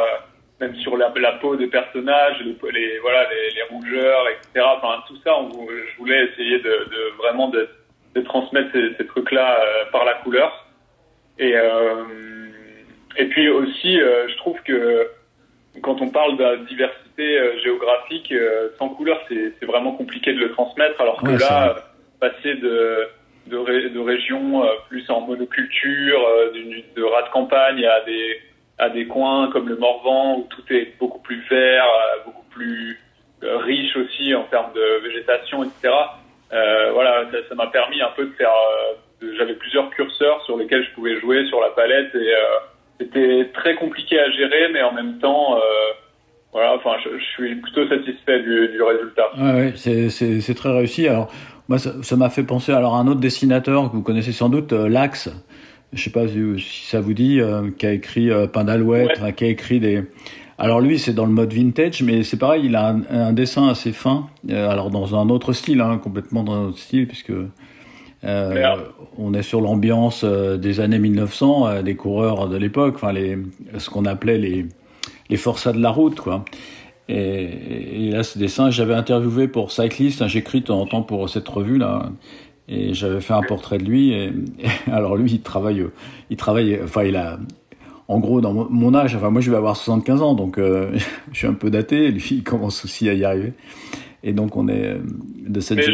même 0.60 0.74
sur 0.76 0.96
la, 0.96 1.12
la 1.16 1.32
peau 1.32 1.56
des 1.56 1.68
personnages, 1.68 2.36
les, 2.40 2.56
les- 2.72 2.98
voilà, 2.98 3.28
les, 3.30 3.50
les 3.54 3.62
rougeurs, 3.70 4.24
etc. 4.28 4.66
Enfin, 4.76 5.02
tout 5.06 5.16
ça, 5.24 5.36
on, 5.38 5.50
je 5.68 5.98
voulais 5.98 6.24
essayer 6.24 6.58
de, 6.58 6.68
de 6.70 7.16
vraiment 7.18 7.48
de, 7.48 7.68
de 8.14 8.20
transmettre 8.22 8.70
ces, 8.72 8.94
ces 8.96 9.06
trucs-là 9.06 9.60
euh, 9.60 9.84
par 9.92 10.04
la 10.04 10.14
couleur. 10.14 10.66
Et, 11.38 11.54
euh, 11.56 12.04
et 13.16 13.26
puis 13.26 13.48
aussi, 13.48 14.00
euh, 14.00 14.26
je 14.28 14.36
trouve 14.38 14.60
que 14.62 15.08
quand 15.82 16.00
on 16.00 16.08
parle 16.10 16.36
de 16.36 16.64
diversité 16.66 17.38
géographique, 17.62 18.32
sans 18.78 18.88
couleur, 18.88 19.20
c'est 19.28 19.64
vraiment 19.64 19.92
compliqué 19.92 20.32
de 20.32 20.38
le 20.40 20.50
transmettre, 20.52 21.00
alors 21.00 21.18
que 21.22 21.26
Ouais, 21.28 21.38
là, 21.38 21.76
passer 22.20 22.54
de, 22.54 23.06
de, 23.46 23.56
ré- 23.56 23.88
de 23.90 23.98
régions 24.00 24.64
plus 24.88 25.08
en 25.10 25.20
monoculture, 25.20 26.20
de 26.96 27.02
rats 27.04 27.22
de 27.22 27.28
campagne 27.30 27.84
à 27.86 28.00
des, 28.06 28.40
à 28.78 28.90
des 28.90 29.06
coins 29.06 29.50
comme 29.52 29.68
le 29.68 29.76
Morvan 29.76 30.38
où 30.38 30.46
tout 30.48 30.62
est 30.72 30.94
beaucoup 30.98 31.20
plus 31.20 31.42
vert, 31.50 31.84
euh, 31.84 32.24
beaucoup 32.26 32.44
plus 32.50 32.98
euh, 33.42 33.58
riche 33.58 33.96
aussi 33.96 34.34
en 34.34 34.44
termes 34.44 34.72
de 34.74 35.02
végétation, 35.02 35.62
etc. 35.64 35.92
Euh, 36.52 36.92
voilà, 36.92 37.24
ça 37.48 37.54
m'a 37.54 37.66
permis 37.66 38.00
un 38.00 38.10
peu 38.16 38.26
de 38.26 38.32
faire. 38.32 38.50
euh, 39.22 39.34
J'avais 39.36 39.54
plusieurs 39.54 39.90
curseurs 39.90 40.42
sur 40.44 40.56
lesquels 40.56 40.84
je 40.84 40.94
pouvais 40.94 41.20
jouer 41.20 41.46
sur 41.48 41.60
la 41.60 41.70
palette 41.70 42.14
et 42.14 42.18
euh, 42.18 42.58
c'était 43.00 43.50
très 43.52 43.74
compliqué 43.74 44.18
à 44.18 44.30
gérer, 44.30 44.72
mais 44.72 44.82
en 44.82 44.92
même 44.92 45.18
temps, 45.18 45.56
euh, 45.56 45.60
voilà, 46.52 46.74
enfin, 46.74 46.96
je, 47.04 47.22
suis 47.34 47.54
plutôt 47.56 47.86
satisfait 47.88 48.40
du, 48.40 48.68
du 48.68 48.82
résultat. 48.82 49.28
Ouais, 49.36 49.72
ouais, 49.72 50.08
c'est, 50.10 50.54
très 50.54 50.70
réussi. 50.70 51.06
Alors, 51.06 51.30
moi, 51.68 51.78
ça, 51.78 52.16
m'a 52.16 52.30
fait 52.30 52.44
penser 52.44 52.72
alors, 52.72 52.96
à 52.96 53.00
un 53.00 53.06
autre 53.06 53.20
dessinateur 53.20 53.90
que 53.90 53.96
vous 53.96 54.02
connaissez 54.02 54.32
sans 54.32 54.48
doute, 54.48 54.72
Lax. 54.72 55.30
Je 55.92 56.02
sais 56.02 56.10
pas 56.10 56.26
si, 56.28 56.38
ça 56.86 57.00
vous 57.00 57.14
dit, 57.14 57.40
euh, 57.40 57.70
qui 57.76 57.86
a 57.86 57.92
écrit 57.92 58.30
euh, 58.30 58.46
Pain 58.46 58.64
d'Alouette, 58.64 59.08
Ouais. 59.08 59.14
enfin, 59.16 59.32
qui 59.32 59.44
a 59.44 59.48
écrit 59.48 59.80
des. 59.80 60.02
Alors 60.58 60.80
lui, 60.80 60.98
c'est 60.98 61.12
dans 61.14 61.24
le 61.26 61.32
mode 61.32 61.52
vintage, 61.52 62.02
mais 62.02 62.22
c'est 62.24 62.36
pareil, 62.36 62.62
il 62.66 62.74
a 62.76 62.88
un, 62.88 63.02
un 63.10 63.32
dessin 63.32 63.68
assez 63.68 63.92
fin. 63.92 64.26
euh, 64.50 64.68
alors 64.68 64.90
dans 64.90 65.14
un 65.14 65.28
autre 65.30 65.52
style, 65.52 65.80
hein, 65.80 65.98
complètement 66.02 66.42
dans 66.42 66.52
un 66.54 66.64
autre 66.66 66.78
style, 66.78 67.06
puisque 67.06 67.32
on 69.16 69.34
est 69.34 69.42
sur 69.42 69.60
l'ambiance 69.60 70.24
des 70.24 70.80
années 70.80 70.98
1900, 70.98 71.66
euh, 71.68 71.82
des 71.82 71.94
coureurs 71.94 72.48
de 72.48 72.56
l'époque, 72.56 72.94
enfin 72.96 73.12
les, 73.12 73.38
ce 73.78 73.90
qu'on 73.90 74.04
appelait 74.06 74.38
les 74.38 74.66
les 75.30 75.36
forçats 75.36 75.72
de 75.72 75.80
la 75.80 75.90
route, 75.90 76.18
quoi. 76.20 76.44
Et, 77.10 78.06
et 78.06 78.10
là, 78.10 78.22
ce 78.22 78.38
dessin, 78.38 78.70
j'avais 78.70 78.94
interviewé 78.94 79.46
pour 79.46 79.70
Cyclist, 79.72 80.22
hein, 80.22 80.26
j'écris 80.26 80.60
de 80.60 80.66
temps 80.66 80.80
en 80.80 80.86
temps 80.86 81.02
pour 81.02 81.28
cette 81.28 81.48
revue 81.48 81.76
là, 81.78 82.10
et 82.68 82.94
j'avais 82.94 83.20
fait 83.20 83.34
un 83.34 83.42
portrait 83.42 83.78
de 83.78 83.84
lui. 83.84 84.12
Et, 84.12 84.26
et 84.26 84.68
alors 84.92 85.16
lui, 85.16 85.30
il 85.32 85.42
travaille, 85.42 85.84
il 86.30 86.36
travaille, 86.36 86.78
enfin 86.82 87.04
il 87.04 87.16
a, 87.16 87.38
en 88.08 88.20
gros, 88.20 88.40
dans 88.40 88.54
mon, 88.54 88.94
âge, 88.94 89.14
enfin 89.14 89.28
moi 89.28 89.42
je 89.42 89.50
vais 89.50 89.56
avoir 89.56 89.76
75 89.76 90.22
ans, 90.22 90.34
donc 90.34 90.58
euh, 90.58 90.90
je 91.32 91.38
suis 91.38 91.46
un 91.46 91.54
peu 91.54 91.70
daté. 91.70 92.10
Lui, 92.10 92.26
il 92.30 92.42
commence 92.42 92.84
aussi 92.84 93.08
à 93.08 93.12
y 93.12 93.24
arriver. 93.24 93.52
Et 94.24 94.32
donc 94.32 94.56
on 94.56 94.66
est 94.68 94.94
euh, 94.94 94.98
de 95.46 95.60
cette 95.60 95.78
Mais 95.78 95.84
je, 95.84 95.92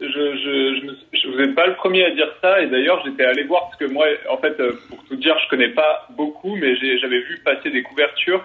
je, 0.00 0.94
je, 1.12 1.28
vous 1.28 1.40
êtes 1.40 1.54
pas 1.54 1.66
le 1.66 1.74
premier 1.74 2.04
à 2.04 2.10
dire 2.12 2.28
ça, 2.40 2.62
et 2.62 2.68
d'ailleurs 2.68 3.02
j'étais 3.04 3.24
allé 3.24 3.44
voir 3.44 3.68
parce 3.68 3.76
que 3.76 3.84
moi, 3.84 4.06
en 4.30 4.38
fait, 4.38 4.58
euh, 4.58 4.72
pour 4.88 5.04
tout 5.04 5.16
dire, 5.16 5.36
je 5.44 5.48
connais 5.50 5.68
pas 5.68 6.08
beaucoup, 6.16 6.56
mais 6.56 6.74
j'avais 6.74 7.20
vu 7.20 7.38
passer 7.44 7.70
des 7.70 7.82
couvertures, 7.82 8.42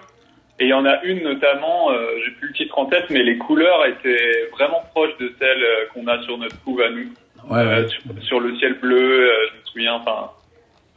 et 0.59 0.65
il 0.65 0.69
y 0.69 0.73
en 0.73 0.85
a 0.85 1.01
une 1.03 1.23
notamment, 1.23 1.91
euh, 1.91 2.07
j'ai 2.25 2.31
plus 2.31 2.49
le 2.49 2.53
titre 2.53 2.77
en 2.77 2.87
tête, 2.87 3.05
mais 3.09 3.23
les 3.23 3.37
couleurs 3.37 3.85
étaient 3.85 4.49
vraiment 4.51 4.83
proches 4.93 5.17
de 5.17 5.31
celles 5.39 5.65
qu'on 5.93 6.07
a 6.07 6.21
sur 6.23 6.37
notre 6.37 6.61
couve 6.63 6.81
à 6.81 6.89
nous, 6.89 7.09
Ouais, 7.49 7.57
ouais. 7.57 7.63
Euh, 7.65 7.87
sur, 7.87 8.01
sur 8.23 8.39
le 8.39 8.55
ciel 8.57 8.77
bleu, 8.81 8.97
euh, 8.97 9.27
je 9.51 9.59
me 9.59 9.65
souviens, 9.65 9.93
enfin. 9.95 10.29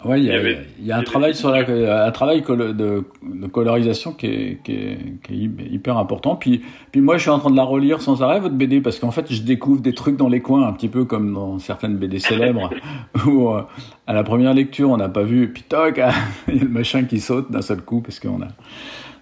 Ouais, 0.05 0.21
il 0.21 0.27
y 0.27 0.31
a, 0.31 0.35
Il 0.35 0.37
y 0.37 0.39
avait- 0.39 0.59
il 0.79 0.87
y 0.87 0.93
a 0.93 0.97
un 0.97 1.03
travail 1.03 1.35
sur 1.35 1.51
la, 1.51 2.05
un 2.07 2.11
travail 2.13 2.43
de, 2.43 2.73
de 2.73 3.47
colorisation 3.49 4.13
qui 4.13 4.27
est, 4.27 4.59
qui 4.63 4.73
est, 4.73 4.99
qui 5.25 5.33
est 5.33 5.37
hy- 5.37 5.73
hyper 5.75 5.99
important. 5.99 6.37
Puis, 6.37 6.63
puis 6.93 7.01
moi, 7.01 7.17
je 7.17 7.23
suis 7.23 7.31
en 7.31 7.41
train 7.41 7.51
de 7.51 7.57
la 7.57 7.65
relire 7.65 8.01
sans 8.01 8.23
arrêt 8.23 8.39
votre 8.39 8.55
BD 8.55 8.81
parce 8.81 9.01
qu'en 9.01 9.11
fait, 9.11 9.27
je 9.33 9.43
découvre 9.43 9.81
des 9.81 9.95
trucs 9.95 10.17
dans 10.17 10.29
les 10.29 10.41
coins, 10.41 10.69
un 10.69 10.73
petit 10.73 10.87
peu 10.89 11.05
comme 11.05 11.35
dans 11.35 11.59
certaines 11.59 11.97
BD 11.97 12.21
célèbres 12.21 12.71
où 13.27 13.49
euh, 13.49 13.63
à 14.07 14.13
la 14.13 14.23
première 14.23 14.55
lecture, 14.55 14.89
on 14.91 14.99
n'a 14.99 15.09
pas 15.09 15.25
vu, 15.25 15.53
puis 15.53 15.65
toc, 15.69 16.01
il 16.49 16.55
y 16.55 16.61
a 16.61 16.63
le 16.63 16.69
machin 16.69 17.03
qui 17.03 17.19
saute 17.19 17.51
d'un 17.51 17.63
seul 17.63 17.81
coup 17.83 18.01
parce 18.01 18.21
qu'on 18.21 18.41
a. 18.43 18.49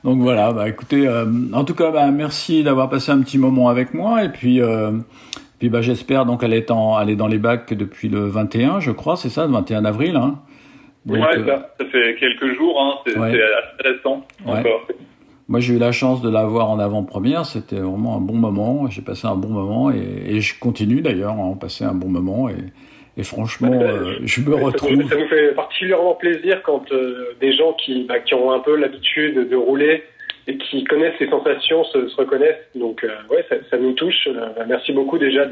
Donc 0.04 0.20
voilà, 0.20 0.52
bah 0.52 0.68
écoutez, 0.68 1.08
euh, 1.08 1.24
en 1.54 1.64
tout 1.64 1.74
cas, 1.74 1.90
bah, 1.90 2.10
merci 2.10 2.62
d'avoir 2.62 2.90
passé 2.90 3.10
un 3.12 3.22
petit 3.22 3.38
moment 3.38 3.70
avec 3.70 3.94
moi 3.94 4.24
et 4.24 4.28
puis. 4.28 4.60
Euh, 4.60 4.90
puis 5.58 5.68
bah, 5.68 5.80
j'espère 5.82 6.26
donc 6.26 6.42
elle 6.42 6.52
est 6.54 6.70
en, 6.70 7.00
elle 7.00 7.10
est 7.10 7.16
dans 7.16 7.28
les 7.28 7.38
bacs 7.38 7.72
depuis 7.74 8.08
le 8.08 8.20
21, 8.26 8.80
je 8.80 8.90
crois, 8.90 9.16
c'est 9.16 9.28
ça, 9.30 9.46
le 9.46 9.52
21 9.52 9.84
avril. 9.84 10.16
Hein. 10.16 10.40
Donc, 11.06 11.18
ouais, 11.18 11.38
euh, 11.38 11.46
ça, 11.46 11.74
ça 11.78 11.84
fait 11.86 12.16
quelques 12.18 12.56
jours, 12.56 12.80
hein, 12.80 12.94
c'est 13.06 13.18
Ouais. 13.18 13.28
assez 13.28 13.88
récent 13.88 14.26
Ouais. 14.44 14.58
encore. 14.60 14.86
Moi, 15.48 15.60
j'ai 15.60 15.74
eu 15.74 15.78
la 15.78 15.92
chance 15.92 16.20
de 16.22 16.28
la 16.28 16.44
voir 16.44 16.68
en 16.70 16.80
avant-première. 16.80 17.46
C'était 17.46 17.76
vraiment 17.76 18.16
un 18.16 18.20
bon 18.20 18.34
moment. 18.34 18.90
J'ai 18.90 19.02
passé 19.02 19.28
un 19.28 19.36
bon 19.36 19.50
moment 19.50 19.92
et, 19.92 20.00
et 20.26 20.40
je 20.40 20.58
continue 20.58 21.02
d'ailleurs 21.02 21.34
à 21.34 21.42
en 21.42 21.54
passer 21.54 21.84
un 21.84 21.94
bon 21.94 22.08
moment. 22.08 22.48
Et, 22.48 22.56
et 23.16 23.22
franchement, 23.22 23.70
euh, 23.72 24.14
je 24.24 24.40
me 24.40 24.56
Ça 24.56 24.64
retrouve. 24.64 25.08
ça 25.08 25.16
nous 25.16 25.28
fait 25.28 25.54
particulièrement 25.54 26.14
plaisir 26.14 26.60
quand 26.64 26.90
euh, 26.90 27.36
des 27.40 27.52
gens 27.52 27.74
qui, 27.74 28.06
bah, 28.08 28.18
qui 28.18 28.34
ont 28.34 28.50
un 28.50 28.58
peu 28.58 28.74
l'habitude 28.74 29.48
de 29.48 29.54
rouler 29.54 30.02
et 30.46 30.56
qui 30.58 30.84
connaissent 30.84 31.18
les 31.20 31.28
sensations 31.28 31.84
se, 31.84 32.08
se 32.08 32.16
reconnaissent. 32.16 32.62
Donc, 32.74 33.02
euh, 33.04 33.08
ouais, 33.30 33.44
ça, 33.48 33.56
ça 33.70 33.78
nous 33.78 33.92
touche. 33.92 34.28
Euh, 34.28 34.48
merci 34.68 34.92
beaucoup 34.92 35.18
déjà 35.18 35.42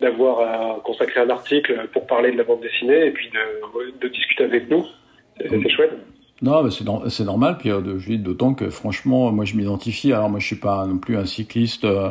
d'avoir 0.00 0.38
euh, 0.40 0.80
consacré 0.82 1.20
un 1.20 1.30
article 1.30 1.88
pour 1.92 2.06
parler 2.06 2.32
de 2.32 2.38
la 2.38 2.44
bande 2.44 2.60
dessinée 2.60 3.06
et 3.06 3.10
puis 3.10 3.28
de, 3.30 4.00
de 4.00 4.08
discuter 4.12 4.44
avec 4.44 4.70
nous. 4.70 4.84
C'est 5.40 5.48
c'est 5.50 5.68
chouette. 5.70 5.92
Non, 6.42 6.62
mais 6.62 6.70
c'est 6.70 6.84
nor- 6.84 7.04
c'est 7.10 7.24
normal. 7.24 7.56
Puis 7.58 7.70
euh, 7.70 7.80
d'autant 8.18 8.54
que 8.54 8.70
franchement, 8.70 9.30
moi, 9.30 9.44
je 9.44 9.54
m'identifie. 9.56 10.12
Alors 10.12 10.30
moi, 10.30 10.40
je 10.40 10.46
suis 10.46 10.56
pas 10.56 10.86
non 10.86 10.98
plus 10.98 11.16
un 11.16 11.26
cycliste. 11.26 11.84
euh, 11.84 12.10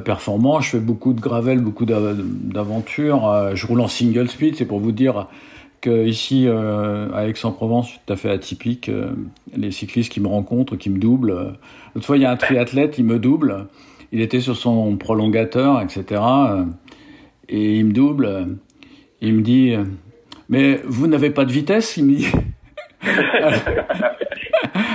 performant, 0.00 0.60
je 0.62 0.70
fais 0.70 0.78
beaucoup 0.80 1.12
de 1.12 1.20
gravel, 1.20 1.60
beaucoup 1.60 1.84
d'a- 1.84 2.14
d'aventures. 2.14 3.50
je 3.54 3.66
roule 3.66 3.82
en 3.82 3.88
single 3.88 4.26
speed, 4.26 4.54
c'est 4.56 4.64
pour 4.64 4.80
vous 4.80 4.90
dire 4.90 5.26
ici 5.86 6.46
euh, 6.46 7.08
à 7.12 7.26
Aix-en-Provence, 7.26 7.92
tout 8.06 8.12
à 8.12 8.16
fait 8.16 8.30
atypique. 8.30 8.88
euh, 8.88 9.10
les 9.56 9.70
cyclistes 9.70 10.12
qui 10.12 10.20
me 10.20 10.28
rencontrent, 10.28 10.76
qui 10.76 10.90
me 10.90 10.98
doublent. 10.98 11.54
L'autre 11.94 12.06
fois, 12.06 12.16
il 12.16 12.22
y 12.22 12.26
a 12.26 12.30
un 12.30 12.36
triathlète, 12.36 12.98
il 12.98 13.04
me 13.04 13.18
double. 13.18 13.66
Il 14.12 14.20
était 14.20 14.40
sur 14.40 14.56
son 14.56 14.96
prolongateur, 14.96 15.80
etc. 15.80 16.20
euh, 16.22 16.64
et 17.48 17.78
il 17.78 17.86
me 17.86 17.92
double. 17.92 18.58
il 19.20 19.34
me 19.34 19.42
dit, 19.42 19.74
mais 20.48 20.80
vous 20.84 21.06
n'avez 21.06 21.30
pas 21.30 21.44
de 21.44 21.52
vitesse, 21.52 21.96
il 21.96 22.04
me 22.04 22.16
dit. 22.16 22.28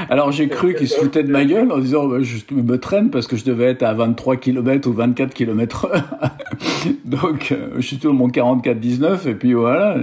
Alors 0.10 0.32
j'ai 0.34 0.50
cru 0.50 0.74
qu'il 0.76 0.90
se 0.90 0.98
foutait 0.98 1.24
de 1.24 1.32
ma 1.32 1.46
gueule 1.46 1.72
en 1.72 1.78
disant 1.78 2.06
bah, 2.06 2.18
je 2.22 2.54
me 2.54 2.78
traîne 2.78 3.10
parce 3.10 3.28
que 3.28 3.38
je 3.38 3.46
devais 3.46 3.66
être 3.66 3.84
à 3.84 3.94
23 3.94 4.36
km 4.36 4.90
ou 4.90 4.94
24 4.94 5.34
km 5.34 5.86
heure. 5.86 6.04
Donc 7.06 7.54
je 7.78 7.82
suis 7.82 7.98
toujours 7.98 8.14
mon 8.14 8.28
44-19 8.28 9.30
et 9.30 9.36
puis 9.36 9.54
voilà. 9.54 9.96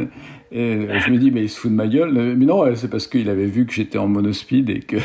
Et 0.51 0.87
je 1.01 1.11
me 1.11 1.19
dis 1.19 1.31
mais 1.31 1.43
il 1.43 1.49
se 1.49 1.59
fout 1.59 1.71
de 1.71 1.77
ma 1.77 1.87
gueule. 1.87 2.13
Mais 2.13 2.47
non, 2.47 2.61
ouais, 2.61 2.77
c'est 2.77 2.89
parce 2.89 3.07
qu'il 3.07 3.29
avait 3.29 3.47
vu 3.47 3.67
que 3.67 3.73
j'étais 3.73 3.99
en 3.99 4.09
monospeed 4.09 4.71
et 4.71 4.81
que, 4.81 4.99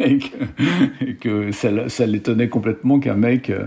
ça, 1.52 1.88
ça 1.88 2.06
l'étonnait 2.06 2.48
complètement 2.48 3.00
qu'un 3.00 3.14
mec 3.14 3.50
euh, 3.50 3.64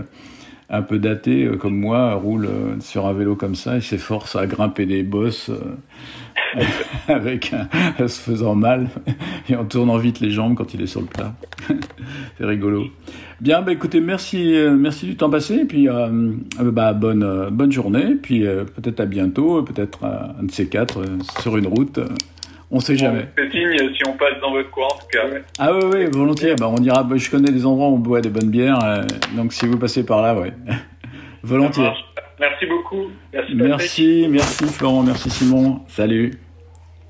un 0.70 0.82
peu 0.82 0.98
daté 0.98 1.44
euh, 1.44 1.56
comme 1.56 1.76
moi 1.76 2.14
roule 2.14 2.46
euh, 2.46 2.80
sur 2.80 3.06
un 3.06 3.12
vélo 3.12 3.36
comme 3.36 3.54
ça 3.54 3.76
et 3.76 3.80
s'efforce 3.80 4.36
à 4.36 4.46
grimper 4.46 4.86
des 4.86 5.02
bosses. 5.02 5.50
avec 7.08 7.52
un, 7.52 8.08
se 8.08 8.20
faisant 8.20 8.54
mal 8.54 8.88
et 9.48 9.56
en 9.56 9.64
tournant 9.64 9.98
vite 9.98 10.20
les 10.20 10.30
jambes 10.30 10.54
quand 10.54 10.74
il 10.74 10.82
est 10.82 10.86
sur 10.86 11.00
le 11.00 11.06
plat. 11.06 11.34
c'est 12.38 12.44
rigolo. 12.44 12.86
Bien, 13.40 13.62
bah 13.62 13.72
écoutez, 13.72 14.00
merci, 14.00 14.54
euh, 14.54 14.70
merci 14.70 15.06
du 15.06 15.16
temps 15.16 15.30
passé 15.30 15.56
et 15.56 15.64
puis 15.64 15.88
euh, 15.88 16.32
euh, 16.60 16.70
bah, 16.70 16.92
bonne, 16.92 17.48
bonne 17.50 17.72
journée. 17.72 18.14
Puis 18.20 18.46
euh, 18.46 18.64
peut-être 18.64 19.00
à 19.00 19.06
bientôt, 19.06 19.62
peut-être 19.62 20.04
un 20.04 20.44
de 20.44 20.50
ces 20.50 20.68
quatre 20.68 21.00
euh, 21.00 21.18
sur 21.40 21.56
une 21.56 21.66
route. 21.66 21.98
on 22.70 22.80
sait 22.80 22.96
jamais. 22.96 23.26
C'est 23.36 23.50
signe 23.50 23.76
si 23.94 24.08
on 24.08 24.12
passe 24.12 24.40
dans 24.40 24.52
votre 24.52 24.70
coin, 24.70 24.86
en 24.86 24.98
tout 24.98 25.06
cas. 25.10 25.24
Ah 25.58 25.72
oui, 25.74 25.82
oui, 25.92 26.04
volontiers. 26.12 26.54
Bah, 26.54 26.68
on 26.70 26.82
ira. 26.82 27.02
bah, 27.02 27.16
je 27.16 27.30
connais 27.30 27.50
des 27.50 27.66
endroits 27.66 27.88
où 27.88 27.94
on 27.94 27.98
boit 27.98 28.20
des 28.20 28.30
bonnes 28.30 28.50
bières, 28.50 28.78
donc 29.36 29.52
si 29.52 29.66
vous 29.66 29.78
passez 29.78 30.04
par 30.04 30.22
là, 30.22 30.34
ouais, 30.38 30.52
volontiers. 31.42 31.90
Merci 32.40 32.66
beaucoup. 32.66 33.10
Merci. 33.32 33.54
Merci, 33.54 34.26
merci 34.28 34.64
Florent, 34.66 35.02
merci 35.02 35.30
Simon. 35.30 35.80
Salut. 35.88 36.43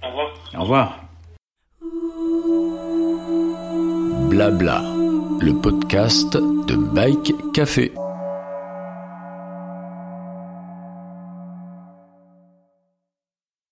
Au 0.04 0.08
revoir. 0.08 0.30
Au 0.56 0.62
revoir. 0.62 0.98
Blabla, 4.30 4.82
le 5.40 5.52
podcast 5.60 6.36
de 6.36 6.74
Bike 6.76 7.34
Café. 7.52 7.92